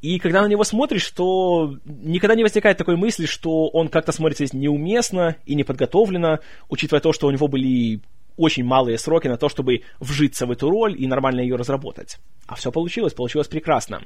И 0.00 0.18
когда 0.20 0.42
на 0.42 0.46
него 0.46 0.62
смотришь, 0.62 1.10
то 1.10 1.74
никогда 1.84 2.36
не 2.36 2.44
возникает 2.44 2.78
такой 2.78 2.96
мысли, 2.96 3.26
что 3.26 3.68
он 3.68 3.88
как-то 3.88 4.12
смотрится 4.12 4.46
здесь 4.46 4.58
неуместно 4.58 5.36
и 5.44 5.54
неподготовленно, 5.56 6.40
учитывая 6.68 7.00
то, 7.00 7.12
что 7.12 7.26
у 7.26 7.30
него 7.30 7.48
были 7.48 8.00
очень 8.36 8.64
малые 8.64 8.96
сроки 8.96 9.26
на 9.26 9.36
то, 9.36 9.48
чтобы 9.48 9.82
вжиться 9.98 10.46
в 10.46 10.52
эту 10.52 10.70
роль 10.70 10.94
и 10.96 11.08
нормально 11.08 11.40
ее 11.40 11.56
разработать. 11.56 12.18
А 12.46 12.54
все 12.54 12.70
получилось, 12.70 13.12
получилось 13.12 13.48
прекрасно. 13.48 14.02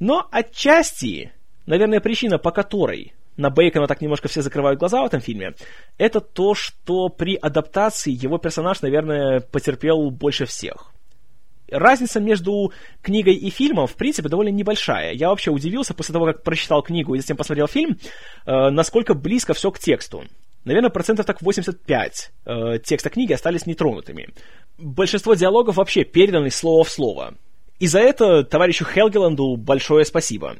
Но 0.00 0.26
отчасти, 0.32 1.32
наверное, 1.66 2.00
причина, 2.00 2.38
по 2.38 2.50
которой 2.50 3.12
на 3.36 3.50
Бейкона 3.50 3.86
так 3.86 4.00
немножко 4.00 4.26
все 4.26 4.42
закрывают 4.42 4.80
глаза 4.80 5.02
в 5.02 5.06
этом 5.06 5.20
фильме, 5.20 5.54
это 5.96 6.20
то, 6.20 6.54
что 6.54 7.08
при 7.08 7.36
адаптации 7.36 8.10
его 8.10 8.38
персонаж, 8.38 8.82
наверное, 8.82 9.40
потерпел 9.40 10.10
больше 10.10 10.44
всех 10.46 10.92
разница 11.72 12.20
между 12.20 12.72
книгой 13.02 13.34
и 13.34 13.50
фильмом, 13.50 13.86
в 13.86 13.94
принципе, 13.94 14.28
довольно 14.28 14.50
небольшая. 14.50 15.12
Я 15.12 15.30
вообще 15.30 15.50
удивился 15.50 15.94
после 15.94 16.12
того, 16.12 16.26
как 16.26 16.42
прочитал 16.42 16.82
книгу 16.82 17.14
и 17.14 17.20
затем 17.20 17.36
посмотрел 17.36 17.66
фильм, 17.66 17.98
э, 18.46 18.70
насколько 18.70 19.14
близко 19.14 19.54
все 19.54 19.70
к 19.70 19.78
тексту. 19.78 20.24
Наверное, 20.64 20.90
процентов 20.90 21.26
так 21.26 21.42
85 21.42 22.32
э, 22.44 22.78
текста 22.84 23.10
книги 23.10 23.32
остались 23.32 23.66
нетронутыми. 23.66 24.28
Большинство 24.78 25.34
диалогов 25.34 25.76
вообще 25.76 26.04
переданы 26.04 26.50
слово 26.50 26.84
в 26.84 26.90
слово. 26.90 27.34
И 27.80 27.88
за 27.88 27.98
это 27.98 28.44
товарищу 28.44 28.84
Хелгеланду 28.84 29.56
большое 29.56 30.04
спасибо. 30.04 30.56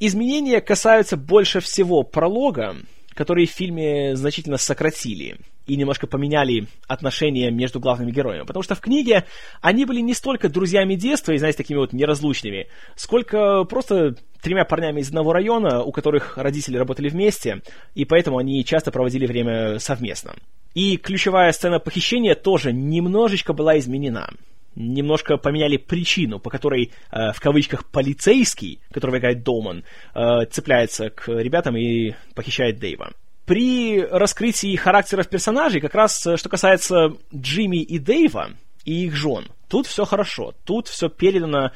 Изменения 0.00 0.60
касаются 0.60 1.16
больше 1.16 1.60
всего 1.60 2.02
пролога, 2.02 2.76
который 3.16 3.46
в 3.46 3.50
фильме 3.50 4.14
значительно 4.14 4.58
сократили 4.58 5.38
и 5.66 5.76
немножко 5.76 6.06
поменяли 6.06 6.68
отношения 6.86 7.50
между 7.50 7.80
главными 7.80 8.12
героями. 8.12 8.46
Потому 8.46 8.62
что 8.62 8.74
в 8.74 8.80
книге 8.80 9.24
они 9.60 9.84
были 9.84 10.00
не 10.00 10.14
столько 10.14 10.48
друзьями 10.48 10.94
детства 10.94 11.32
и, 11.32 11.38
знаете, 11.38 11.58
такими 11.58 11.78
вот 11.78 11.92
неразлучными, 11.92 12.68
сколько 12.94 13.64
просто 13.64 14.14
тремя 14.40 14.64
парнями 14.64 15.00
из 15.00 15.08
одного 15.08 15.32
района, 15.32 15.82
у 15.82 15.90
которых 15.90 16.38
родители 16.38 16.76
работали 16.76 17.08
вместе, 17.08 17.62
и 17.94 18.04
поэтому 18.04 18.38
они 18.38 18.64
часто 18.64 18.92
проводили 18.92 19.26
время 19.26 19.80
совместно. 19.80 20.34
И 20.74 20.98
ключевая 20.98 21.50
сцена 21.52 21.80
похищения 21.80 22.34
тоже 22.34 22.72
немножечко 22.72 23.52
была 23.54 23.78
изменена 23.78 24.30
немножко 24.76 25.36
поменяли 25.38 25.78
причину, 25.78 26.38
по 26.38 26.50
которой, 26.50 26.92
э, 27.10 27.32
в 27.32 27.40
кавычках, 27.40 27.84
полицейский, 27.90 28.78
которого 28.92 29.18
играет 29.18 29.42
Доуман, 29.42 29.84
э, 30.14 30.46
цепляется 30.50 31.10
к 31.10 31.28
ребятам 31.28 31.76
и 31.76 32.14
похищает 32.34 32.78
Дэйва 32.78 33.12
при 33.46 34.00
раскрытии 34.02 34.74
характеров 34.74 35.28
персонажей, 35.28 35.80
как 35.80 35.94
раз 35.94 36.26
э, 36.26 36.36
что 36.36 36.48
касается 36.48 37.16
Джимми 37.34 37.80
и 37.80 37.98
Дэйва 37.98 38.50
и 38.84 39.06
их 39.06 39.14
жен, 39.14 39.46
тут 39.68 39.86
все 39.86 40.04
хорошо. 40.04 40.52
Тут 40.64 40.88
все 40.88 41.08
передано 41.08 41.70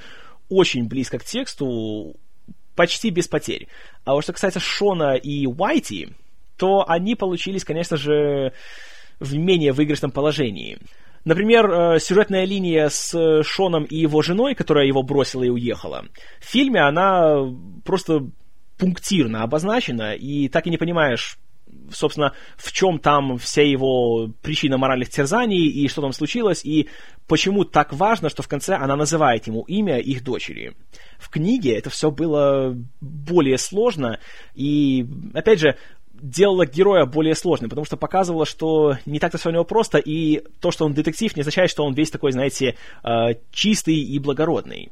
очень 0.48 0.88
близко 0.88 1.18
к 1.18 1.24
тексту, 1.24 2.16
почти 2.74 3.10
без 3.10 3.28
потерь. 3.28 3.68
А 4.04 4.14
вот 4.14 4.24
что 4.24 4.32
касается 4.32 4.60
Шона 4.60 5.14
и 5.14 5.46
Уайти, 5.46 6.08
то 6.56 6.84
они 6.88 7.14
получились, 7.14 7.64
конечно 7.64 7.96
же, 7.96 8.52
в 9.20 9.34
менее 9.36 9.72
выигрышном 9.72 10.10
положении. 10.10 10.78
Например, 11.24 11.70
э, 11.70 11.98
сюжетная 12.00 12.44
линия 12.44 12.88
с 12.88 13.42
Шоном 13.42 13.84
и 13.84 13.96
его 13.96 14.22
женой, 14.22 14.54
которая 14.54 14.86
его 14.86 15.02
бросила 15.02 15.42
и 15.42 15.50
уехала, 15.50 16.06
в 16.40 16.44
фильме 16.44 16.80
она 16.80 17.36
просто 17.84 18.26
пунктирно 18.78 19.42
обозначена, 19.42 20.14
и 20.14 20.48
так 20.48 20.66
и 20.66 20.70
не 20.70 20.78
понимаешь, 20.78 21.38
собственно, 21.92 22.32
в 22.56 22.72
чем 22.72 22.98
там 22.98 23.36
вся 23.38 23.62
его 23.62 24.28
причина 24.42 24.78
моральных 24.78 25.10
терзаний, 25.10 25.66
и 25.66 25.88
что 25.88 26.02
там 26.02 26.12
случилось, 26.12 26.64
и 26.64 26.88
почему 27.28 27.64
так 27.64 27.92
важно, 27.92 28.28
что 28.30 28.42
в 28.42 28.48
конце 28.48 28.74
она 28.74 28.96
называет 28.96 29.46
ему 29.46 29.62
имя 29.62 29.98
их 29.98 30.24
дочери. 30.24 30.74
В 31.18 31.28
книге 31.28 31.76
это 31.76 31.90
все 31.90 32.10
было 32.10 32.76
более 33.00 33.58
сложно, 33.58 34.18
и, 34.54 35.06
опять 35.34 35.60
же, 35.60 35.76
делало 36.22 36.66
героя 36.66 37.06
более 37.06 37.34
сложным, 37.34 37.70
потому 37.70 37.84
что 37.84 37.96
показывало, 37.96 38.46
что 38.46 38.96
не 39.06 39.18
так-то 39.18 39.38
все 39.38 39.50
у 39.50 39.52
него 39.52 39.64
просто, 39.64 39.98
и 39.98 40.42
то, 40.60 40.70
что 40.70 40.84
он 40.84 40.94
детектив, 40.94 41.34
не 41.36 41.40
означает, 41.40 41.70
что 41.70 41.84
он 41.84 41.94
весь 41.94 42.10
такой, 42.10 42.32
знаете, 42.32 42.76
э, 43.02 43.34
чистый 43.50 43.96
и 43.96 44.18
благородный. 44.18 44.90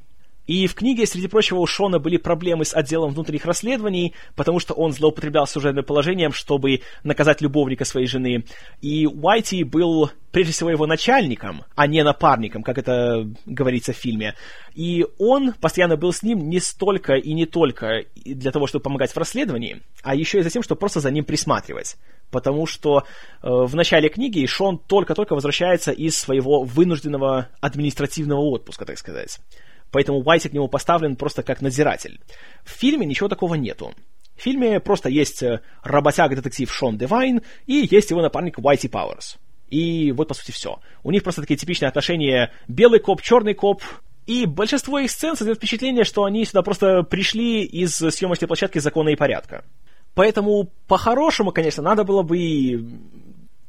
И 0.48 0.66
в 0.66 0.74
книге, 0.74 1.06
среди 1.06 1.28
прочего, 1.28 1.58
у 1.58 1.66
Шона 1.66 1.98
были 1.98 2.16
проблемы 2.16 2.64
с 2.64 2.74
отделом 2.74 3.10
внутренних 3.10 3.44
расследований, 3.44 4.14
потому 4.34 4.58
что 4.60 4.72
он 4.72 4.92
злоупотреблял 4.92 5.46
служебным 5.46 5.84
положением, 5.84 6.32
чтобы 6.32 6.80
наказать 7.04 7.42
любовника 7.42 7.84
своей 7.84 8.06
жены. 8.06 8.44
И 8.80 9.06
Уайти 9.06 9.62
был, 9.62 10.10
прежде 10.32 10.54
всего, 10.54 10.70
его 10.70 10.86
начальником, 10.86 11.64
а 11.76 11.86
не 11.86 12.02
напарником, 12.02 12.62
как 12.62 12.78
это 12.78 13.28
говорится 13.44 13.92
в 13.92 13.96
фильме. 13.96 14.36
И 14.74 15.04
он 15.18 15.52
постоянно 15.52 15.98
был 15.98 16.14
с 16.14 16.22
ним 16.22 16.48
не 16.48 16.60
столько 16.60 17.12
и 17.16 17.34
не 17.34 17.44
только 17.44 18.04
для 18.24 18.50
того, 18.50 18.66
чтобы 18.66 18.84
помогать 18.84 19.12
в 19.12 19.18
расследовании, 19.18 19.82
а 20.02 20.14
еще 20.14 20.38
и 20.38 20.42
за 20.42 20.48
тем, 20.48 20.62
чтобы 20.62 20.78
просто 20.78 21.00
за 21.00 21.10
ним 21.10 21.26
присматривать. 21.26 21.96
Потому 22.30 22.64
что 22.64 23.04
э, 23.42 23.48
в 23.50 23.74
начале 23.74 24.08
книги 24.08 24.46
Шон 24.46 24.78
только-только 24.78 25.34
возвращается 25.34 25.92
из 25.92 26.16
своего 26.16 26.62
вынужденного 26.62 27.48
административного 27.60 28.40
отпуска, 28.40 28.86
так 28.86 28.96
сказать 28.96 29.40
поэтому 29.90 30.20
Уайти 30.22 30.48
к 30.48 30.52
нему 30.52 30.68
поставлен 30.68 31.16
просто 31.16 31.42
как 31.42 31.60
надзиратель. 31.60 32.20
В 32.64 32.70
фильме 32.70 33.06
ничего 33.06 33.28
такого 33.28 33.54
нету. 33.54 33.94
В 34.36 34.42
фильме 34.42 34.78
просто 34.80 35.08
есть 35.08 35.42
э, 35.42 35.60
работяга-детектив 35.82 36.72
Шон 36.72 36.96
Девайн 36.96 37.42
и 37.66 37.88
есть 37.90 38.10
его 38.10 38.22
напарник 38.22 38.58
Уайти 38.58 38.88
Пауэрс. 38.88 39.36
И 39.68 40.12
вот, 40.12 40.28
по 40.28 40.34
сути, 40.34 40.50
все. 40.50 40.78
У 41.02 41.10
них 41.10 41.22
просто 41.22 41.42
такие 41.42 41.56
типичные 41.56 41.88
отношения 41.88 42.52
белый 42.68 43.00
коп, 43.00 43.20
черный 43.20 43.54
коп, 43.54 43.82
и 44.26 44.46
большинство 44.46 44.98
их 44.98 45.10
сцен 45.10 45.36
создает 45.36 45.58
впечатление, 45.58 46.04
что 46.04 46.24
они 46.24 46.44
сюда 46.44 46.62
просто 46.62 47.02
пришли 47.02 47.64
из 47.64 47.94
съемочной 47.96 48.46
площадки 48.46 48.78
закона 48.78 49.08
и 49.08 49.16
порядка. 49.16 49.64
Поэтому, 50.14 50.68
по-хорошему, 50.86 51.52
конечно, 51.52 51.82
надо 51.82 52.04
было 52.04 52.22
бы 52.22 52.84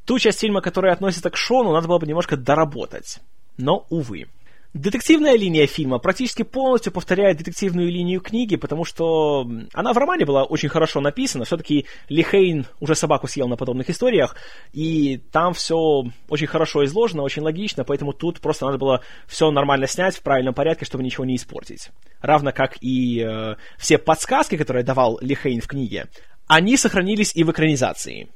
ту 0.06 0.20
часть 0.20 0.40
фильма, 0.40 0.62
которая 0.62 0.94
относится 0.94 1.30
к 1.30 1.38
Шону, 1.38 1.72
надо 1.72 1.88
было 1.88 2.00
бы 2.00 2.08
немножко 2.08 2.36
доработать. 2.36 3.20
Но, 3.58 3.86
увы. 3.90 4.28
Детективная 4.76 5.36
линия 5.36 5.66
фильма 5.66 5.98
практически 5.98 6.44
полностью 6.44 6.94
повторяет 6.94 7.38
детективную 7.38 7.90
линию 7.90 8.22
книги, 8.22 8.56
потому 8.56 8.86
что 8.86 9.50
она 9.74 9.94
в 9.94 9.98
романе 9.98 10.26
была 10.26 10.44
очень 10.44 10.70
хорошо 10.70 11.02
написана. 11.02 11.44
Все-таки 11.46 11.88
Ли 12.08 12.22
Хейн 12.22 12.68
уже 12.80 12.94
собаку 12.94 13.28
съел 13.28 13.48
на 13.48 13.58
подобных 13.58 13.90
историях, 13.90 14.36
и 14.72 15.18
там 15.32 15.56
все 15.56 16.04
очень 16.30 16.46
хорошо 16.46 16.86
изложено, 16.86 17.24
очень 17.24 17.42
логично, 17.42 17.84
поэтому 17.84 18.14
тут 18.14 18.42
просто 18.42 18.68
надо 18.68 18.78
было 18.78 19.02
все 19.26 19.50
нормально 19.50 19.88
снять 19.88 20.16
в 20.16 20.22
правильном 20.22 20.54
порядке, 20.54 20.86
чтобы 20.86 21.04
ничего 21.04 21.26
не 21.26 21.38
испортить. 21.38 21.90
Равно 22.22 22.52
как 22.52 22.78
и 22.82 23.26
э, 23.28 23.56
все 23.80 23.98
подсказки, 23.98 24.56
которые 24.56 24.84
давал 24.84 25.18
Ли 25.20 25.34
Хейн 25.34 25.62
в 25.62 25.68
книге, 25.68 26.10
они 26.46 26.78
сохранились 26.78 27.36
и 27.36 27.44
в 27.44 27.50
экранизации. 27.50 28.30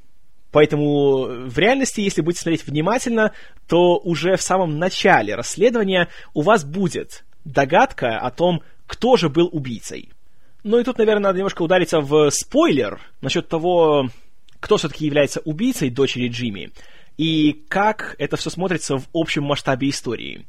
Поэтому 0.54 1.48
в 1.48 1.58
реальности, 1.58 2.00
если 2.00 2.20
будете 2.20 2.42
смотреть 2.42 2.64
внимательно, 2.64 3.32
то 3.66 3.98
уже 3.98 4.36
в 4.36 4.40
самом 4.40 4.78
начале 4.78 5.34
расследования 5.34 6.08
у 6.32 6.42
вас 6.42 6.64
будет 6.64 7.24
догадка 7.44 8.20
о 8.20 8.30
том, 8.30 8.62
кто 8.86 9.16
же 9.16 9.28
был 9.28 9.48
убийцей. 9.50 10.10
Ну 10.62 10.78
и 10.78 10.84
тут, 10.84 10.98
наверное, 10.98 11.24
надо 11.24 11.38
немножко 11.38 11.62
удариться 11.62 11.98
в 12.00 12.30
спойлер 12.30 13.00
насчет 13.20 13.48
того, 13.48 14.08
кто 14.60 14.76
все-таки 14.76 15.06
является 15.06 15.40
убийцей 15.40 15.90
дочери 15.90 16.28
Джимми, 16.28 16.70
и 17.18 17.64
как 17.66 18.14
это 18.18 18.36
все 18.36 18.48
смотрится 18.48 18.98
в 18.98 19.08
общем 19.12 19.42
масштабе 19.42 19.88
истории. 19.88 20.46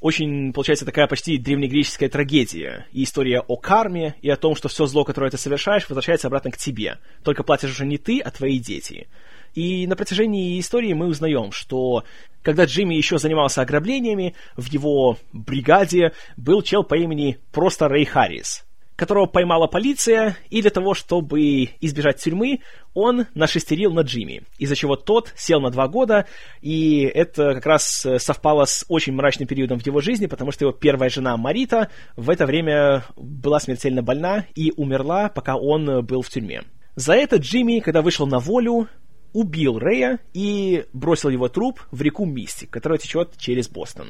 Очень, 0.00 0.54
получается, 0.54 0.86
такая 0.86 1.06
почти 1.06 1.36
древнегреческая 1.36 2.08
трагедия. 2.08 2.86
И 2.90 3.04
история 3.04 3.40
о 3.40 3.56
карме, 3.56 4.14
и 4.22 4.30
о 4.30 4.36
том, 4.36 4.54
что 4.56 4.68
все 4.68 4.86
зло, 4.86 5.04
которое 5.04 5.30
ты 5.30 5.36
совершаешь, 5.36 5.88
возвращается 5.88 6.28
обратно 6.28 6.50
к 6.50 6.56
тебе. 6.56 6.98
Только 7.22 7.42
платишь 7.42 7.70
уже 7.70 7.84
не 7.84 7.98
ты, 7.98 8.18
а 8.20 8.30
твои 8.30 8.58
дети. 8.58 9.08
И 9.54 9.86
на 9.86 9.96
протяжении 9.96 10.58
истории 10.58 10.94
мы 10.94 11.06
узнаем, 11.06 11.52
что 11.52 12.04
когда 12.42 12.64
Джимми 12.64 12.94
еще 12.94 13.18
занимался 13.18 13.60
ограблениями, 13.60 14.34
в 14.56 14.66
его 14.72 15.18
бригаде 15.32 16.12
был 16.38 16.62
чел 16.62 16.82
по 16.82 16.94
имени 16.94 17.38
просто 17.52 17.88
Рэй 17.88 18.06
Харрис, 18.06 18.64
которого 19.00 19.24
поймала 19.24 19.66
полиция, 19.66 20.36
и 20.50 20.60
для 20.60 20.70
того, 20.70 20.92
чтобы 20.92 21.70
избежать 21.80 22.18
тюрьмы, 22.18 22.60
он 22.92 23.26
нашестерил 23.34 23.94
на 23.94 24.02
Джимми, 24.02 24.42
из-за 24.58 24.76
чего 24.76 24.94
тот 24.94 25.32
сел 25.36 25.58
на 25.58 25.70
два 25.70 25.88
года, 25.88 26.26
и 26.60 27.00
это 27.00 27.54
как 27.54 27.64
раз 27.64 28.06
совпало 28.18 28.66
с 28.66 28.84
очень 28.88 29.14
мрачным 29.14 29.48
периодом 29.48 29.80
в 29.80 29.86
его 29.86 30.02
жизни, 30.02 30.26
потому 30.26 30.52
что 30.52 30.66
его 30.66 30.72
первая 30.72 31.08
жена 31.08 31.34
Марита 31.38 31.88
в 32.14 32.28
это 32.28 32.44
время 32.44 33.04
была 33.16 33.58
смертельно 33.58 34.02
больна 34.02 34.44
и 34.54 34.70
умерла, 34.76 35.30
пока 35.30 35.56
он 35.56 36.04
был 36.04 36.20
в 36.20 36.28
тюрьме. 36.28 36.64
За 36.94 37.14
это 37.14 37.36
Джимми, 37.36 37.80
когда 37.80 38.02
вышел 38.02 38.26
на 38.26 38.38
волю, 38.38 38.86
убил 39.32 39.78
Рэя 39.78 40.18
и 40.34 40.84
бросил 40.92 41.30
его 41.30 41.48
труп 41.48 41.80
в 41.90 42.02
реку 42.02 42.26
Мистик, 42.26 42.68
которая 42.68 42.98
течет 42.98 43.38
через 43.38 43.66
Бостон. 43.70 44.08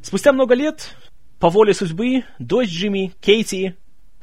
Спустя 0.00 0.32
много 0.32 0.54
лет, 0.54 0.94
по 1.40 1.50
воле 1.50 1.74
судьбы, 1.74 2.22
дочь 2.38 2.68
Джимми, 2.68 3.12
Кейти, 3.20 3.74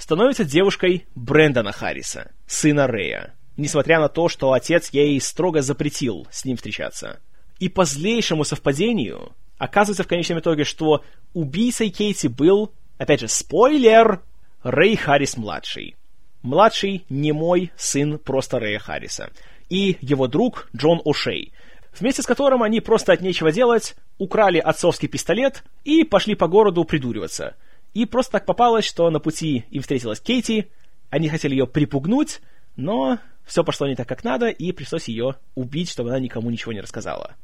становится 0.04 0.44
девушкой 0.44 1.06
Брэндона 1.16 1.72
Харриса, 1.72 2.32
сына 2.46 2.88
Рэя, 2.88 3.36
несмотря 3.56 4.02
на 4.02 4.10
то, 4.10 4.28
что 4.28 4.52
отец 4.52 4.89
ей 4.89 5.18
строго 5.22 5.62
запретил 5.62 6.28
с 6.30 6.44
ним 6.44 6.58
встречаться. 6.58 7.22
И 7.60 7.70
по 7.70 7.86
злейшему 7.86 8.44
совпадению 8.44 9.32
оказывается 9.58 10.04
в 10.04 10.08
конечном 10.08 10.39
итоге, 10.39 10.66
что 10.66 11.06
убийцей 11.34 11.89
Кейти 11.89 12.28
был, 12.28 12.74
опять 12.98 13.22
же, 13.22 13.30
спойлер, 13.30 14.20
Рэй 14.62 14.98
Харрис-младший. 14.98 15.96
Младший 16.42 17.06
не 17.08 17.32
мой 17.32 17.72
сын 17.78 18.20
просто 18.20 18.60
Рэя 18.60 18.80
Харриса 18.80 19.30
и 19.70 19.98
его 20.02 20.28
друг 20.28 20.68
Джон 20.76 21.02
О'Шей, 21.06 21.54
вместе 21.98 22.24
с 22.24 22.26
которым 22.26 22.62
они 22.62 22.82
просто 22.82 23.13
от 23.13 23.22
нечего 23.22 23.54
делать 23.54 23.96
украли 24.18 24.58
отцовский 24.60 25.08
пистолет 25.08 25.63
и 25.86 26.04
пошли 26.04 26.36
по 26.36 26.50
городу 26.50 26.84
придуриваться. 26.84 27.56
И 27.93 28.06
просто 28.06 28.34
так 28.34 28.45
попалось, 28.45 28.86
что 28.86 29.10
на 29.10 29.19
пути 29.19 29.65
им 29.69 29.82
встретилась 29.82 30.19
Кейти, 30.19 30.67
они 31.10 31.29
хотели 31.29 31.53
ее 31.53 31.67
припугнуть, 31.67 32.41
но 32.75 33.19
все 33.45 33.63
пошло 33.63 33.88
не 33.88 33.95
так, 33.95 34.08
как 34.08 34.23
надо, 34.23 34.47
и 34.47 34.71
пришлось 34.71 35.08
ее 35.08 35.36
убить, 35.56 35.89
чтобы 35.91 36.10
она 36.10 36.19
никому 36.19 36.49
ничего 36.49 36.73
не 36.73 36.82
рассказала. 36.82 37.36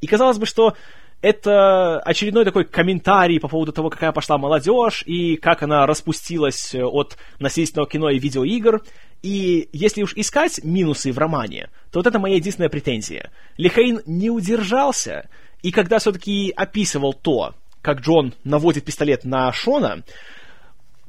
И 0.00 0.06
казалось 0.06 0.38
бы, 0.38 0.46
что 0.46 0.74
это 1.22 2.00
очередной 2.00 2.44
такой 2.44 2.64
комментарий 2.64 3.38
по 3.38 3.48
поводу 3.48 3.72
того, 3.72 3.90
какая 3.90 4.12
пошла 4.12 4.38
молодежь 4.38 5.02
и 5.06 5.36
как 5.36 5.62
она 5.62 5.86
распустилась 5.86 6.74
от 6.74 7.18
насильственного 7.38 7.88
кино 7.88 8.08
и 8.08 8.18
видеоигр. 8.18 8.82
И 9.22 9.68
если 9.72 10.02
уж 10.02 10.14
искать 10.16 10.64
минусы 10.64 11.12
в 11.12 11.18
романе, 11.18 11.68
то 11.92 11.98
вот 11.98 12.06
это 12.06 12.18
моя 12.18 12.36
единственная 12.36 12.70
претензия. 12.70 13.30
Лихейн 13.58 14.00
не 14.06 14.30
удержался, 14.30 15.28
и 15.62 15.72
когда 15.72 15.98
все-таки 15.98 16.52
описывал 16.56 17.12
то, 17.12 17.54
как 17.82 18.00
Джон 18.00 18.34
наводит 18.44 18.84
пистолет 18.84 19.24
на 19.24 19.52
Шона, 19.52 20.02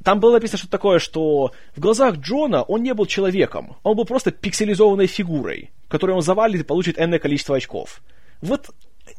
там 0.02 0.20
было 0.20 0.32
написано 0.32 0.58
что-то 0.58 0.72
такое, 0.72 0.98
что 0.98 1.52
в 1.76 1.80
глазах 1.80 2.16
Джона 2.16 2.62
он 2.62 2.82
не 2.82 2.94
был 2.94 3.06
человеком, 3.06 3.76
он 3.82 3.96
был 3.96 4.04
просто 4.04 4.30
пикселизованной 4.30 5.06
фигурой, 5.06 5.70
которую 5.88 6.16
он 6.16 6.22
завалит 6.22 6.60
и 6.60 6.64
получит 6.64 6.98
энное 6.98 7.18
количество 7.18 7.56
очков. 7.56 8.02
Вот 8.40 8.70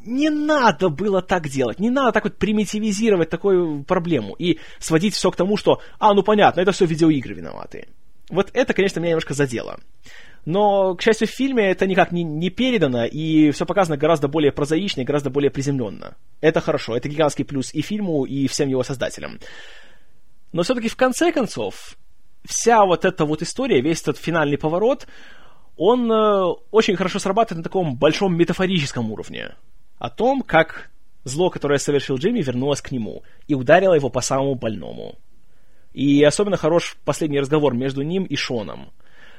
не 0.04 0.28
надо 0.30 0.88
было 0.88 1.22
так 1.22 1.48
делать, 1.48 1.78
не 1.78 1.90
надо 1.90 2.12
так 2.12 2.24
вот 2.24 2.36
примитивизировать 2.36 3.30
такую 3.30 3.84
проблему 3.84 4.34
и 4.38 4.58
сводить 4.78 5.14
все 5.14 5.30
к 5.30 5.36
тому, 5.36 5.56
что, 5.56 5.80
а, 5.98 6.12
ну 6.14 6.22
понятно, 6.22 6.60
это 6.60 6.72
все 6.72 6.84
видеоигры 6.84 7.34
виноваты. 7.34 7.88
Вот 8.30 8.50
это, 8.52 8.74
конечно, 8.74 9.00
меня 9.00 9.10
немножко 9.10 9.34
задело. 9.34 9.78
Но, 10.44 10.94
к 10.94 11.02
счастью, 11.02 11.26
в 11.26 11.30
фильме 11.30 11.70
это 11.70 11.86
никак 11.86 12.12
не, 12.12 12.22
не 12.22 12.50
передано, 12.50 13.06
и 13.06 13.50
все 13.50 13.64
показано 13.64 13.96
гораздо 13.96 14.28
более 14.28 14.52
прозаично 14.52 15.00
и 15.00 15.04
гораздо 15.04 15.30
более 15.30 15.50
приземленно. 15.50 16.16
Это 16.40 16.60
хорошо, 16.60 16.96
это 16.96 17.08
гигантский 17.08 17.44
плюс 17.44 17.72
и 17.72 17.80
фильму, 17.80 18.24
и 18.24 18.46
всем 18.46 18.68
его 18.68 18.82
создателям. 18.82 19.38
Но 20.52 20.62
все-таки 20.62 20.88
в 20.88 20.96
конце 20.96 21.32
концов, 21.32 21.96
вся 22.44 22.84
вот 22.84 23.04
эта 23.04 23.24
вот 23.24 23.42
история, 23.42 23.80
весь 23.80 24.02
этот 24.02 24.18
финальный 24.18 24.58
поворот, 24.58 25.06
он 25.76 26.12
э, 26.12 26.44
очень 26.70 26.96
хорошо 26.96 27.18
срабатывает 27.18 27.58
на 27.58 27.64
таком 27.64 27.96
большом 27.96 28.36
метафорическом 28.36 29.10
уровне 29.10 29.54
о 29.98 30.10
том, 30.10 30.42
как 30.42 30.90
зло, 31.24 31.50
которое 31.50 31.78
совершил 31.78 32.16
Джимми, 32.16 32.42
вернулось 32.42 32.82
к 32.82 32.92
нему 32.92 33.22
и 33.48 33.54
ударило 33.54 33.94
его 33.94 34.10
по 34.10 34.20
самому 34.20 34.54
больному. 34.54 35.18
И 35.94 36.22
особенно 36.22 36.56
хорош 36.56 36.96
последний 37.04 37.40
разговор 37.40 37.74
между 37.74 38.02
ним 38.02 38.24
и 38.24 38.36
Шоном. 38.36 38.90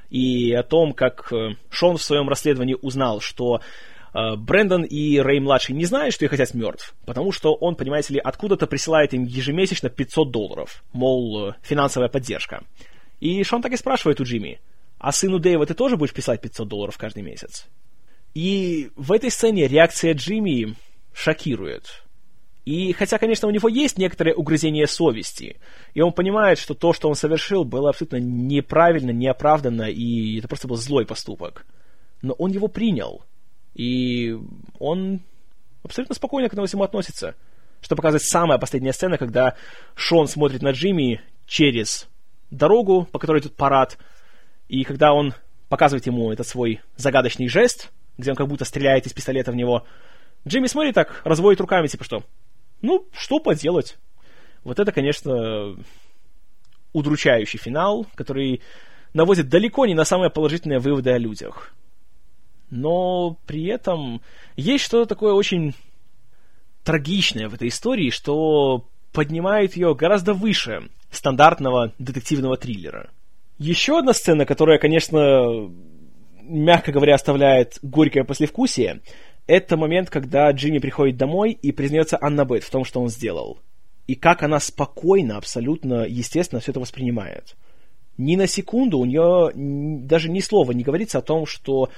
И 0.10 0.54
о 0.54 0.64
том, 0.64 0.94
как 0.94 1.32
э, 1.32 1.56
Шон 1.70 1.98
в 1.98 2.04
своем 2.04 2.30
расследовании 2.30 2.78
узнал, 2.82 3.22
что 3.22 3.62
э, 4.14 4.36
Брэндон 4.36 4.84
и 4.84 5.20
Рэй-младший 5.20 5.76
не 5.76 5.86
знают, 5.86 6.14
что 6.14 6.26
их 6.26 6.34
отец 6.34 6.54
мертв, 6.54 6.96
потому 7.06 7.32
что 7.32 7.54
он, 7.54 7.76
понимаете 7.76 8.16
ли, 8.16 8.20
откуда-то 8.20 8.68
присылает 8.68 9.14
им 9.14 9.24
ежемесячно 9.24 9.90
500 9.90 10.32
долларов, 10.32 10.84
мол, 10.94 11.50
э, 11.50 11.54
финансовая 11.62 12.10
поддержка. 12.10 12.64
И 13.20 13.44
Шон 13.44 13.62
так 13.62 13.72
и 13.72 13.78
спрашивает 13.78 14.22
у 14.22 14.24
Джимми, 14.24 14.60
а 15.00 15.12
сыну 15.12 15.40
Дэйва 15.40 15.66
ты 15.66 15.74
тоже 15.74 15.98
будешь 15.98 16.14
писать 16.14 16.42
500 16.42 16.68
долларов 16.68 16.98
каждый 16.98 17.24
месяц? 17.24 17.68
И 18.34 18.92
в 18.96 19.12
этой 19.12 19.32
сцене 19.32 19.68
реакция 19.68 20.14
Джимми 20.14 20.76
шокирует. 21.14 22.05
И 22.66 22.94
хотя, 22.94 23.20
конечно, 23.20 23.48
у 23.48 23.52
него 23.52 23.70
есть 23.70 24.00
некоторое 24.00 24.34
угрызение 24.34 24.88
совести, 24.88 25.58
и 25.94 26.02
он 26.02 26.12
понимает, 26.12 26.58
что 26.58 26.74
то, 26.74 26.94
что 26.94 27.08
он 27.08 27.16
совершил, 27.16 27.64
было 27.64 27.90
абсолютно 27.92 28.18
неправильно, 28.18 29.12
неоправданно, 29.12 29.84
и 29.84 30.40
это 30.40 30.48
просто 30.48 30.68
был 30.68 30.76
злой 30.76 31.06
поступок. 31.06 31.66
Но 32.24 32.34
он 32.34 32.52
его 32.52 32.68
принял. 32.68 33.24
И 33.76 34.36
он 34.80 35.22
абсолютно 35.84 36.16
спокойно 36.16 36.50
к 36.50 36.54
этому 36.54 36.66
всему 36.66 36.84
относится. 36.84 37.36
Что 37.82 37.96
показывает 37.96 38.24
самая 38.24 38.58
последняя 38.58 38.94
сцена, 38.94 39.20
когда 39.20 39.56
Шон 39.94 40.28
смотрит 40.28 40.64
на 40.64 40.72
Джимми 40.72 41.22
через 41.46 42.08
дорогу, 42.50 43.08
по 43.12 43.20
которой 43.20 43.42
тут 43.42 43.56
парад, 43.56 44.00
и 44.70 44.84
когда 44.84 45.14
он 45.14 45.36
показывает 45.70 46.08
ему 46.08 46.32
этот 46.32 46.48
свой 46.48 46.82
загадочный 46.96 47.48
жест, 47.48 47.92
где 48.18 48.32
он 48.32 48.36
как 48.36 48.48
будто 48.48 48.66
стреляет 48.66 49.06
из 49.06 49.14
пистолета 49.14 49.52
в 49.52 49.56
него. 49.56 49.86
Джимми 50.48 50.68
смотрит 50.68 50.96
так, 50.96 51.22
разводит 51.26 51.62
руками, 51.62 51.88
типа 51.88 52.04
что? 52.04 52.24
Ну, 52.82 53.08
что 53.12 53.40
поделать? 53.40 53.98
Вот 54.64 54.80
это, 54.80 54.92
конечно, 54.92 55.76
удручающий 56.94 57.60
финал, 57.60 58.08
который 58.16 58.62
наводит 59.14 59.50
далеко 59.50 59.86
не 59.86 59.94
на 59.94 60.06
самые 60.06 60.30
положительные 60.30 60.80
выводы 60.80 61.12
о 61.12 61.18
людях. 61.18 61.74
Но 62.70 63.38
при 63.46 63.66
этом 63.66 64.22
есть 64.56 64.84
что-то 64.84 65.08
такое 65.08 65.34
очень 65.34 65.74
трагичное 66.84 67.50
в 67.50 67.54
этой 67.54 67.68
истории, 67.68 68.10
что 68.10 68.86
поднимает 69.12 69.76
ее 69.76 69.96
гораздо 69.96 70.34
выше 70.34 70.90
стандартного 71.12 71.94
детективного 72.00 72.58
триллера. 72.58 73.10
Еще 73.58 73.98
одна 73.98 74.14
сцена, 74.14 74.46
которая, 74.46 74.78
конечно, 74.80 75.72
мягко 76.42 76.92
говоря, 76.92 77.16
оставляет 77.16 77.80
горькое 77.82 78.26
послевкусие, 78.26 79.02
это 79.48 79.78
момент, 79.78 80.10
когда 80.10 80.50
Джимми 80.52 80.80
приходит 80.80 81.18
домой 81.18 81.52
и 81.52 81.72
признается 81.72 82.18
Аннабет 82.20 82.64
в 82.64 82.70
том, 82.70 82.84
что 82.84 83.02
он 83.02 83.10
сделал. 83.10 83.60
И 84.08 84.16
как 84.16 84.44
она 84.44 84.60
спокойно, 84.60 85.38
абсолютно 85.38 86.06
естественно 86.06 86.62
все 86.62 86.72
это 86.72 86.80
воспринимает. 86.80 87.56
Ни 88.18 88.36
на 88.36 88.48
секунду 88.48 89.00
у 89.00 89.06
нее 89.06 89.52
даже 90.06 90.30
ни 90.30 90.40
слова 90.40 90.72
не 90.72 90.84
говорится 90.84 91.20
о 91.20 91.24
том, 91.24 91.46
что 91.46 91.90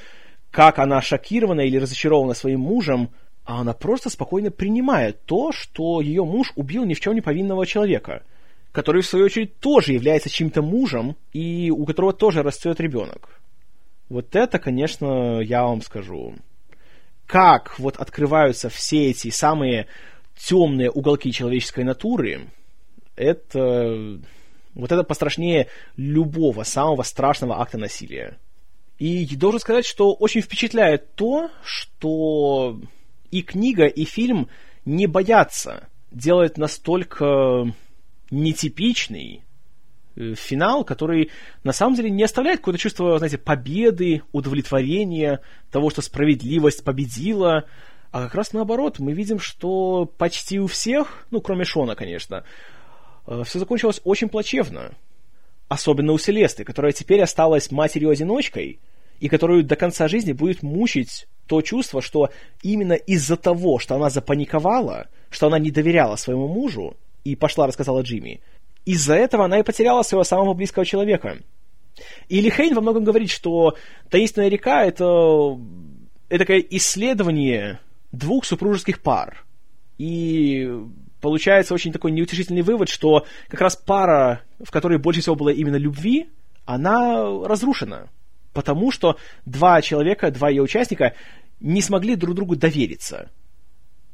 как 0.51 0.79
она 0.79 1.01
шокирована 1.01 1.61
или 1.61 1.77
разочарована 1.77 2.33
своим 2.33 2.61
мужем, 2.61 3.09
а 3.45 3.61
она 3.61 3.73
просто 3.73 4.09
спокойно 4.09 4.51
принимает 4.51 5.21
то, 5.25 5.51
что 5.51 6.01
ее 6.01 6.25
муж 6.25 6.51
убил 6.55 6.85
ни 6.85 6.93
в 6.93 6.99
чем 6.99 7.13
не 7.13 7.21
повинного 7.21 7.65
человека, 7.65 8.23
который, 8.71 9.01
в 9.01 9.07
свою 9.07 9.25
очередь, 9.25 9.59
тоже 9.59 9.93
является 9.93 10.29
чьим-то 10.29 10.61
мужем, 10.61 11.15
и 11.33 11.71
у 11.71 11.85
которого 11.85 12.13
тоже 12.13 12.43
растет 12.43 12.79
ребенок. 12.79 13.41
Вот 14.09 14.35
это, 14.35 14.59
конечно, 14.59 15.39
я 15.41 15.63
вам 15.63 15.81
скажу. 15.81 16.35
Как 17.27 17.77
вот 17.77 17.97
открываются 17.97 18.69
все 18.69 19.09
эти 19.09 19.29
самые 19.29 19.87
темные 20.37 20.89
уголки 20.89 21.31
человеческой 21.31 21.83
натуры, 21.83 22.49
это... 23.15 24.19
Вот 24.73 24.91
это 24.91 25.03
пострашнее 25.03 25.69
любого 25.95 26.63
самого 26.63 27.01
страшного 27.01 27.59
акта 27.59 27.79
насилия. 27.79 28.37
И 28.99 29.35
должен 29.35 29.59
сказать, 29.59 29.87
что 29.87 30.13
очень 30.13 30.41
впечатляет 30.41 31.15
то, 31.15 31.49
что 31.63 32.79
и 33.31 33.41
книга, 33.41 33.85
и 33.85 34.05
фильм 34.05 34.49
не 34.85 35.07
боятся 35.07 35.89
делать 36.11 36.57
настолько 36.57 37.73
нетипичный 38.29 39.43
финал, 40.35 40.83
который 40.83 41.31
на 41.63 41.73
самом 41.73 41.95
деле 41.95 42.09
не 42.09 42.23
оставляет 42.23 42.59
какое-то 42.59 42.79
чувство, 42.79 43.17
знаете, 43.17 43.37
победы, 43.37 44.23
удовлетворения, 44.31 45.41
того, 45.71 45.89
что 45.89 46.01
справедливость 46.01 46.83
победила, 46.83 47.65
а 48.11 48.23
как 48.23 48.35
раз 48.35 48.53
наоборот, 48.53 48.99
мы 48.99 49.13
видим, 49.13 49.39
что 49.39 50.05
почти 50.17 50.59
у 50.59 50.67
всех, 50.67 51.25
ну, 51.29 51.41
кроме 51.41 51.65
Шона, 51.65 51.95
конечно, 51.95 52.43
э, 53.27 53.43
все 53.45 53.59
закончилось 53.59 54.01
очень 54.03 54.29
плачевно. 54.29 54.93
Особенно 55.67 56.13
у 56.13 56.17
Селесты, 56.17 56.63
которая 56.63 56.93
теперь 56.93 57.21
осталась 57.21 57.71
матерью-одиночкой, 57.71 58.79
и 59.19 59.29
которую 59.29 59.63
до 59.63 59.75
конца 59.75 60.07
жизни 60.07 60.31
будет 60.31 60.63
мучить 60.63 61.27
то 61.47 61.61
чувство, 61.61 62.01
что 62.01 62.29
именно 62.61 62.93
из-за 62.93 63.35
того, 63.35 63.79
что 63.79 63.95
она 63.95 64.09
запаниковала, 64.09 65.07
что 65.29 65.47
она 65.47 65.59
не 65.59 65.71
доверяла 65.71 66.15
своему 66.15 66.47
мужу 66.47 66.95
и 67.23 67.35
пошла 67.35 67.67
рассказала 67.67 68.01
Джимми, 68.01 68.41
из-за 68.87 69.15
этого 69.15 69.45
она 69.45 69.59
и 69.59 69.63
потеряла 69.63 70.01
своего 70.01 70.23
самого 70.23 70.53
близкого 70.53 70.85
человека. 70.85 71.39
И 72.29 72.39
Лихейн 72.39 72.73
во 72.73 72.81
многом 72.81 73.03
говорит, 73.03 73.29
что 73.29 73.75
«Таинственная 74.09 74.47
река»— 74.47 74.85
это, 74.85 75.59
это 76.29 76.39
такое 76.39 76.63
исследование 76.69 77.79
двух 78.13 78.45
супружеских 78.45 79.01
пар. 79.01 79.43
И 79.97 80.71
получается 81.19 81.73
очень 81.73 81.91
такой 81.91 82.11
неутешительный 82.11 82.61
вывод, 82.61 82.87
что 82.87 83.25
как 83.49 83.59
раз 83.59 83.75
пара, 83.75 84.41
в 84.63 84.71
которой 84.71 84.99
больше 84.99 85.19
всего 85.19 85.35
было 85.35 85.49
именно 85.49 85.75
любви, 85.75 86.29
она 86.65 87.23
разрушена. 87.45 88.09
Потому 88.53 88.91
что 88.91 89.17
два 89.45 89.81
человека, 89.81 90.31
два 90.31 90.49
ее 90.49 90.61
участника 90.61 91.13
не 91.59 91.81
смогли 91.81 92.15
друг 92.15 92.35
другу 92.35 92.55
довериться. 92.55 93.31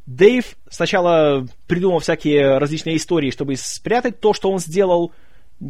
Дэйв 0.05 0.57
сначала 0.69 1.47
придумал 1.67 1.99
всякие 1.99 2.57
различные 2.57 2.97
истории, 2.97 3.31
чтобы 3.31 3.55
спрятать 3.55 4.19
то, 4.19 4.33
что 4.33 4.51
он 4.51 4.59
сделал, 4.59 5.13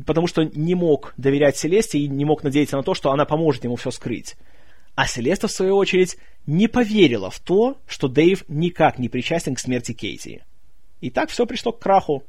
потому 0.06 0.28
что 0.28 0.44
не 0.44 0.74
мог 0.76 1.14
доверять 1.18 1.58
Селесте 1.58 2.00
и 2.00 2.08
не 2.08 2.26
мог 2.26 2.44
надеяться 2.44 2.78
на 2.78 2.84
то, 2.84 2.96
что 2.96 3.12
она 3.12 3.26
поможет 3.26 3.64
ему 3.64 3.76
все 3.76 3.92
скрыть. 3.92 4.36
А 4.96 5.08
Селеста, 5.08 5.48
в 5.48 5.52
свою 5.52 5.76
очередь, 5.76 6.18
не 6.46 6.68
поверила 6.68 7.30
в 7.30 7.40
то, 7.40 7.78
что 7.88 8.08
Дэйв 8.08 8.44
никак 8.48 9.00
не 9.00 9.10
причастен 9.10 9.56
к 9.56 9.60
смерти 9.60 9.94
Кейти. 9.94 10.44
И 11.02 11.10
так 11.10 11.30
все 11.30 11.46
пришло 11.46 11.72
к 11.72 11.80
краху. 11.80 12.24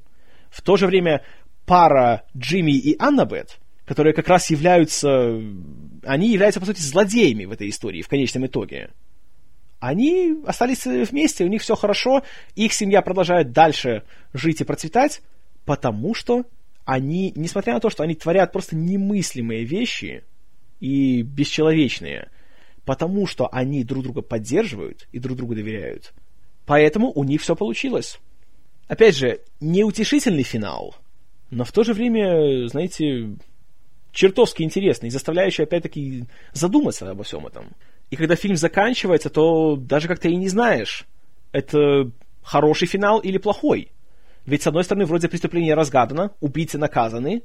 В 0.51 0.63
то 0.63 0.77
же 0.77 0.87
время 0.87 1.23
пара 1.67 2.25
Джимми 2.37 2.73
и 2.73 2.97
Аннабет, 2.99 3.59
которые 3.87 4.15
как 4.15 4.29
раз 4.29 4.51
являются... 4.51 5.41
Они 6.03 6.33
являются, 6.33 6.61
по 6.61 6.67
сути, 6.67 6.81
злодеями 6.81 7.45
в 7.45 7.53
этой 7.53 7.69
истории 7.69 8.03
в 8.03 8.09
конечном 8.09 8.47
итоге. 8.47 8.91
Они 9.85 10.35
остались 10.47 10.87
вместе, 10.87 11.45
у 11.45 11.49
них 11.49 11.61
все 11.61 11.75
хорошо, 11.75 12.23
их 12.55 12.73
семья 12.73 13.03
продолжает 13.03 13.53
дальше 13.53 14.03
жить 14.33 14.63
и 14.63 14.65
процветать, 14.65 15.21
потому 15.67 16.15
что 16.15 16.45
они, 16.87 17.35
несмотря 17.37 17.75
на 17.75 17.81
то, 17.81 17.91
что 17.91 18.03
они 18.03 18.15
творят 18.15 18.51
просто 18.51 18.77
немыслимые 18.77 19.65
вещи 19.65 20.25
и 20.81 21.21
бесчеловечные, 21.21 22.31
потому 22.87 23.27
что 23.27 23.47
они 23.53 23.85
друг 23.85 24.05
друга 24.05 24.23
поддерживают 24.23 25.07
и 25.13 25.19
друг 25.19 25.37
другу 25.37 25.55
доверяют. 25.55 26.15
Поэтому 26.65 27.13
у 27.15 27.23
них 27.23 27.43
все 27.43 27.55
получилось. 27.55 28.21
Опять 28.89 29.17
же, 29.17 29.43
неутешительный 29.61 30.45
финал, 30.45 30.97
но 31.51 31.65
в 31.65 31.73
то 31.73 31.85
же 31.85 31.93
время, 31.93 32.67
знаете, 32.69 33.37
чертовски 34.13 34.63
интересный, 34.63 35.11
заставляющий 35.11 35.65
опять-таки 35.65 36.25
задуматься 36.55 37.11
обо 37.11 37.23
всем 37.23 37.47
этом. 37.47 37.75
И 38.11 38.17
когда 38.17 38.37
фильм 38.37 38.57
заканчивается, 38.57 39.31
то 39.31 39.77
даже 39.77 40.09
как-то 40.09 40.29
и 40.29 40.37
не 40.37 40.49
знаешь, 40.49 41.07
это 41.53 42.11
хороший 42.43 42.87
финал 42.87 43.19
или 43.19 43.39
плохой. 43.39 43.91
Ведь, 44.47 44.63
с 44.63 44.67
одной 44.67 44.85
стороны, 44.85 45.07
вроде 45.07 45.29
преступление 45.29 45.75
разгадано, 45.75 46.33
убийцы 46.41 46.79
наказаны, 46.79 47.43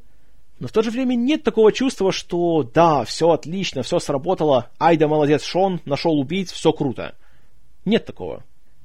но 0.59 0.67
в 0.67 0.71
то 0.71 0.81
же 0.81 0.91
время 0.91 1.15
нет 1.15 1.43
такого 1.43 1.71
чувства, 1.71 2.11
что 2.11 2.63
да, 2.63 3.05
все 3.05 3.29
отлично, 3.29 3.81
все 3.81 3.99
сработало, 3.99 4.69
ай 4.79 4.97
да 4.97 5.07
молодец 5.07 5.43
Шон, 5.43 5.79
нашел 5.85 6.19
убийц, 6.19 6.51
все 6.51 6.73
круто. 6.73 7.15
Нет 7.85 8.05
такого. 8.05 8.43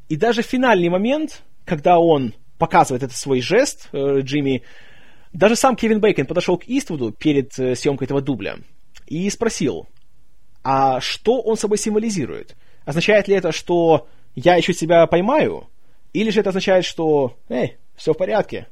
И 0.08 0.16
даже 0.16 0.42
финальный 0.42 0.88
момент, 0.88 1.42
когда 1.64 1.98
он 1.98 2.34
показывает 2.58 3.02
этот 3.02 3.16
свой 3.16 3.40
жест, 3.40 3.88
э, 3.92 4.20
Джимми, 4.20 4.62
даже 5.32 5.56
сам 5.56 5.74
Кевин 5.74 6.00
Бейкон 6.00 6.26
подошел 6.26 6.56
к 6.56 6.64
Иствуду 6.68 7.10
перед 7.10 7.58
э, 7.58 7.74
съемкой 7.74 8.06
этого 8.06 8.20
дубля 8.20 8.58
и 9.08 9.28
спросил, 9.30 9.88
а 10.64 11.00
что 11.00 11.40
он 11.40 11.56
собой 11.56 11.78
символизирует? 11.78 12.56
Означает 12.86 13.28
ли 13.28 13.36
это, 13.36 13.52
что 13.52 14.08
я 14.34 14.56
еще 14.56 14.72
тебя 14.72 15.06
поймаю? 15.06 15.68
Или 16.12 16.30
же 16.30 16.40
это 16.40 16.48
означает, 16.50 16.84
что, 16.84 17.36
эй, 17.48 17.76
все 17.94 18.14
в 18.14 18.16
порядке? 18.16 18.66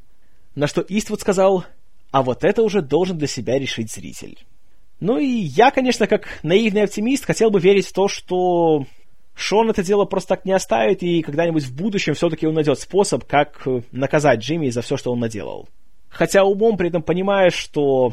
На 0.54 0.66
что 0.66 0.84
Иствуд 0.88 1.20
сказал, 1.20 1.64
а 2.10 2.22
вот 2.22 2.44
это 2.44 2.62
уже 2.62 2.82
должен 2.82 3.18
для 3.18 3.28
себя 3.28 3.58
решить 3.58 3.92
зритель. 3.92 4.38
Ну 5.00 5.18
и 5.18 5.26
я, 5.26 5.70
конечно, 5.70 6.06
как 6.06 6.40
наивный 6.42 6.84
оптимист, 6.84 7.24
хотел 7.24 7.50
бы 7.50 7.60
верить 7.60 7.86
в 7.86 7.92
то, 7.92 8.08
что 8.08 8.86
Шон 9.34 9.70
это 9.70 9.82
дело 9.82 10.04
просто 10.04 10.30
так 10.30 10.44
не 10.44 10.52
оставит, 10.52 11.02
и 11.02 11.22
когда-нибудь 11.22 11.64
в 11.64 11.74
будущем 11.74 12.14
все-таки 12.14 12.46
он 12.46 12.54
найдет 12.54 12.78
способ, 12.78 13.24
как 13.24 13.66
наказать 13.90 14.40
Джимми 14.40 14.70
за 14.70 14.82
все, 14.82 14.96
что 14.96 15.12
он 15.12 15.20
наделал. 15.20 15.68
Хотя 16.08 16.44
умом 16.44 16.76
при 16.76 16.88
этом 16.88 17.02
понимаешь, 17.02 17.54
что 17.54 18.12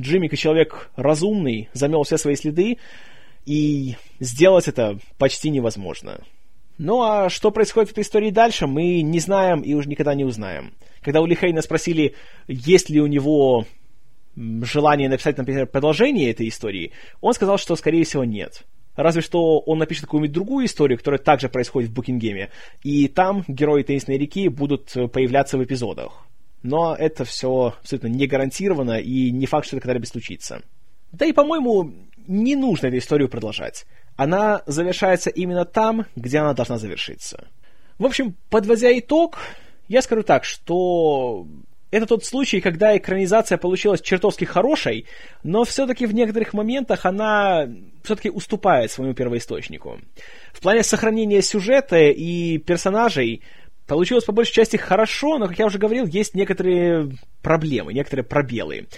Джимми, 0.00 0.28
как 0.28 0.38
человек 0.38 0.90
разумный, 0.96 1.68
замел 1.72 2.04
все 2.04 2.16
свои 2.16 2.36
следы, 2.36 2.78
и 3.46 3.96
сделать 4.20 4.68
это 4.68 4.98
почти 5.18 5.50
невозможно. 5.50 6.20
Ну 6.78 7.02
а 7.02 7.28
что 7.30 7.50
происходит 7.50 7.90
в 7.90 7.92
этой 7.92 8.02
истории 8.02 8.30
дальше, 8.30 8.66
мы 8.66 9.02
не 9.02 9.20
знаем 9.20 9.60
и 9.60 9.74
уже 9.74 9.88
никогда 9.88 10.14
не 10.14 10.24
узнаем. 10.24 10.72
Когда 11.00 11.20
у 11.20 11.26
Лихейна 11.26 11.62
спросили, 11.62 12.14
есть 12.48 12.90
ли 12.90 13.00
у 13.00 13.06
него 13.06 13.66
желание 14.34 15.08
написать, 15.08 15.36
например, 15.36 15.66
продолжение 15.66 16.30
этой 16.30 16.48
истории, 16.48 16.92
он 17.20 17.34
сказал, 17.34 17.58
что, 17.58 17.76
скорее 17.76 18.04
всего, 18.04 18.24
нет. 18.24 18.64
Разве 18.96 19.22
что 19.22 19.58
он 19.60 19.78
напишет 19.78 20.04
какую-нибудь 20.04 20.34
другую 20.34 20.66
историю, 20.66 20.98
которая 20.98 21.18
также 21.18 21.48
происходит 21.48 21.90
в 21.90 21.94
Букингеме, 21.94 22.50
и 22.82 23.08
там 23.08 23.44
герои 23.48 23.82
Таинственной 23.82 24.18
реки 24.18 24.48
будут 24.48 24.92
появляться 25.12 25.58
в 25.58 25.64
эпизодах. 25.64 26.26
Но 26.62 26.94
это 26.94 27.24
все 27.24 27.74
абсолютно 27.80 28.06
не 28.08 28.26
гарантировано, 28.26 28.98
и 29.00 29.30
не 29.30 29.46
факт, 29.46 29.66
что 29.66 29.76
это 29.76 29.82
когда-либо 29.82 30.06
случится. 30.06 30.62
Да 31.10 31.26
и, 31.26 31.32
по-моему, 31.32 31.92
не 32.26 32.56
нужно 32.56 32.88
эту 32.88 32.98
историю 32.98 33.28
продолжать. 33.28 33.86
Она 34.16 34.62
завершается 34.66 35.30
именно 35.30 35.64
там, 35.64 36.06
где 36.16 36.38
она 36.38 36.54
должна 36.54 36.78
завершиться. 36.78 37.48
В 37.98 38.04
общем, 38.04 38.36
подводя 38.50 38.96
итог, 38.98 39.38
я 39.88 40.02
скажу 40.02 40.22
так, 40.22 40.44
что 40.44 41.46
это 41.90 42.06
тот 42.06 42.24
случай, 42.24 42.60
когда 42.60 42.96
экранизация 42.96 43.58
получилась 43.58 44.00
чертовски 44.00 44.44
хорошей, 44.44 45.06
но 45.42 45.64
все-таки 45.64 46.06
в 46.06 46.14
некоторых 46.14 46.54
моментах 46.54 47.04
она 47.04 47.68
все-таки 48.02 48.30
уступает 48.30 48.90
своему 48.90 49.14
первоисточнику. 49.14 50.00
В 50.52 50.60
плане 50.60 50.82
сохранения 50.82 51.42
сюжета 51.42 51.98
и 51.98 52.58
персонажей 52.58 53.42
получилось 53.86 54.24
по 54.24 54.32
большей 54.32 54.54
части 54.54 54.78
хорошо, 54.78 55.36
но, 55.36 55.48
как 55.48 55.58
я 55.58 55.66
уже 55.66 55.78
говорил, 55.78 56.06
есть 56.06 56.34
некоторые 56.34 57.10
проблемы, 57.42 57.92
некоторые 57.92 58.24
пробелы. 58.24 58.88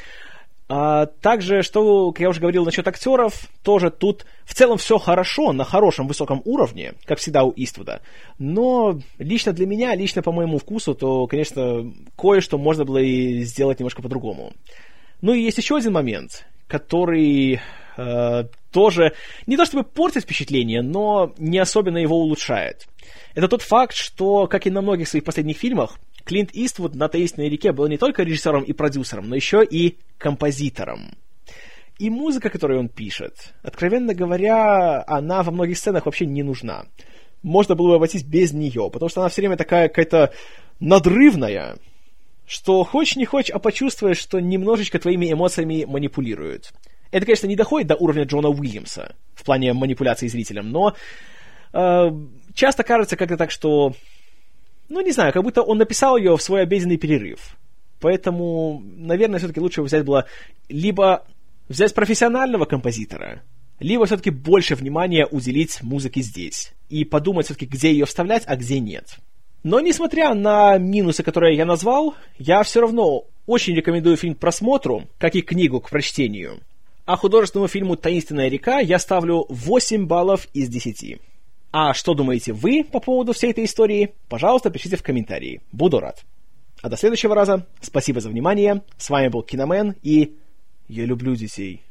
А 0.67 1.07
также, 1.07 1.63
что, 1.63 2.11
как 2.13 2.21
я 2.21 2.29
уже 2.31 2.41
говорил 2.41 2.65
насчет 2.65 2.89
актеров, 2.89 3.49
тоже 3.63 3.91
тут 3.91 4.25
в 4.45 4.55
целом 4.55 4.79
все 4.79 4.99
хорошо, 4.99 5.53
на 5.53 5.65
хорошем 5.65 6.09
высоком 6.09 6.41
уровне, 6.47 6.95
как 7.05 7.19
всегда 7.19 7.45
у 7.45 7.53
Иствуда. 7.55 8.01
Но 8.39 8.99
лично 9.19 9.53
для 9.53 9.67
меня, 9.67 9.95
лично 9.95 10.23
по 10.23 10.33
моему 10.33 10.59
вкусу, 10.59 10.95
то, 10.95 11.27
конечно, 11.27 11.93
кое-что 12.17 12.57
можно 12.57 12.85
было 12.85 12.99
и 12.99 13.43
сделать 13.43 13.79
немножко 13.79 14.01
по-другому. 14.01 14.53
Ну 15.21 15.35
и 15.35 15.43
есть 15.43 15.59
еще 15.59 15.77
один 15.77 15.93
момент, 15.93 16.47
который 16.67 17.61
э, 17.99 18.45
тоже 18.73 19.13
не 19.47 19.57
то 19.59 19.67
чтобы 19.67 19.85
портит 19.85 20.23
впечатление, 20.23 20.81
но 20.81 21.35
не 21.37 21.59
особенно 21.59 21.99
его 21.99 22.17
улучшает. 22.17 22.87
Это 23.35 23.49
тот 23.49 23.61
факт, 23.61 23.95
что, 23.95 24.47
как 24.47 24.67
и 24.67 24.71
на 24.71 24.81
многих 24.81 25.09
своих 25.09 25.25
последних 25.25 25.59
фильмах, 25.59 25.99
Клинт 26.25 26.51
Иствуд 26.53 26.95
на 26.95 27.09
«Таинственной 27.09 27.49
реке» 27.49 27.73
был 27.73 27.87
не 27.87 27.99
только 27.99 28.23
режиссером 28.23 28.63
и 28.63 28.73
продюсером, 28.73 29.29
но 29.29 29.37
еще 29.37 29.65
и 29.65 29.99
композитором. 30.19 31.17
И 31.99 32.11
музыка, 32.11 32.51
которую 32.51 32.81
он 32.81 32.89
пишет, 32.89 33.55
откровенно 33.63 34.15
говоря, 34.15 35.05
она 35.07 35.43
во 35.43 35.53
многих 35.53 35.79
сценах 35.79 36.07
вообще 36.07 36.27
не 36.27 36.43
нужна. 36.43 36.87
можно 37.43 37.75
было 37.75 37.91
бы 37.91 37.95
обойтись 37.97 38.25
без 38.25 38.53
нее, 38.53 38.91
потому 38.91 39.09
что 39.09 39.21
она 39.21 39.29
все 39.29 39.43
время 39.43 39.57
такая 39.57 39.89
какая-то 39.89 40.33
надрывная, 40.81 41.77
что 42.47 42.85
хочешь 42.85 43.17
не 43.17 43.27
хочешь, 43.27 43.55
а 43.55 43.59
почувствуешь, 43.59 44.19
что 44.19 44.41
немножечко 44.41 44.99
твоими 44.99 45.31
эмоциями 45.31 45.85
манипулируют. 45.85 46.73
Это, 47.11 47.27
конечно, 47.27 47.47
не 47.47 47.57
доходит 47.57 47.87
до 47.89 47.97
уровня 47.97 48.25
Джона 48.25 48.49
Уильямса 48.49 49.15
в 49.35 49.45
плане 49.45 49.73
манипуляции 49.73 50.27
зрителям, 50.27 50.71
но 50.71 50.95
э, 51.73 52.11
часто 52.55 52.83
кажется 52.83 53.17
как-то 53.17 53.37
так, 53.37 53.51
что, 53.51 53.93
ну, 54.89 55.01
не 55.01 55.13
знаю, 55.13 55.33
как 55.33 55.43
будто 55.43 55.63
он 55.63 55.79
написал 55.79 56.17
ее 56.17 56.37
в 56.37 56.43
свой 56.43 56.63
обеденный 56.63 56.97
перерыв. 56.97 57.57
Поэтому, 58.01 58.83
наверное, 58.97 59.39
все-таки 59.39 59.61
лучше 59.61 59.83
взять 59.83 60.05
было 60.05 60.27
либо 60.69 61.25
взять 61.69 61.95
профессионального 61.95 62.67
композитора, 62.67 63.43
либо 63.81 64.05
все-таки 64.07 64.31
больше 64.31 64.75
внимания 64.75 65.27
уделить 65.27 65.83
музыке 65.83 66.21
здесь 66.21 66.73
и 66.89 67.05
подумать 67.05 67.47
все-таки, 67.47 67.67
где 67.67 67.93
ее 67.93 68.05
вставлять, 68.05 68.45
а 68.47 68.57
где 68.57 68.79
нет. 68.79 69.17
Но 69.63 69.81
несмотря 69.81 70.35
на 70.35 70.77
минусы, 70.77 71.23
которые 71.23 71.57
я 71.57 71.65
назвал, 71.65 72.15
я 72.39 72.63
все 72.63 72.83
равно 72.83 73.25
очень 73.47 73.75
рекомендую 73.75 74.17
фильм 74.17 74.35
к 74.35 74.39
просмотру, 74.39 75.05
как 75.19 75.35
и 75.35 75.43
книгу 75.43 75.81
к 75.81 75.89
прочтению. 75.89 76.61
А 77.07 77.17
художественному 77.17 77.69
фильму 77.69 77.97
«Таинственная 77.97 78.49
река» 78.49 78.81
я 78.81 78.99
ставлю 78.99 79.47
8 79.49 80.07
баллов 80.07 80.49
из 80.53 80.69
10. 80.69 81.19
А 81.77 81.93
что 81.93 82.15
думаете 82.15 82.53
вы 82.53 82.85
по 82.85 83.01
поводу 83.01 83.33
всей 83.33 83.51
этой 83.51 83.65
истории? 83.65 84.15
Пожалуйста, 84.29 84.71
пишите 84.71 84.95
в 84.97 85.03
комментарии. 85.03 85.61
Буду 85.73 85.99
рад. 85.99 86.25
А 86.83 86.89
до 86.89 86.97
следующего 86.97 87.35
раза. 87.35 87.67
Спасибо 87.81 88.21
за 88.21 88.29
внимание. 88.29 88.83
С 88.97 89.11
вами 89.11 89.27
был 89.27 89.43
Киномен 89.43 89.97
и... 90.01 90.37
Я 90.87 91.05
люблю 91.05 91.35
детей. 91.35 91.83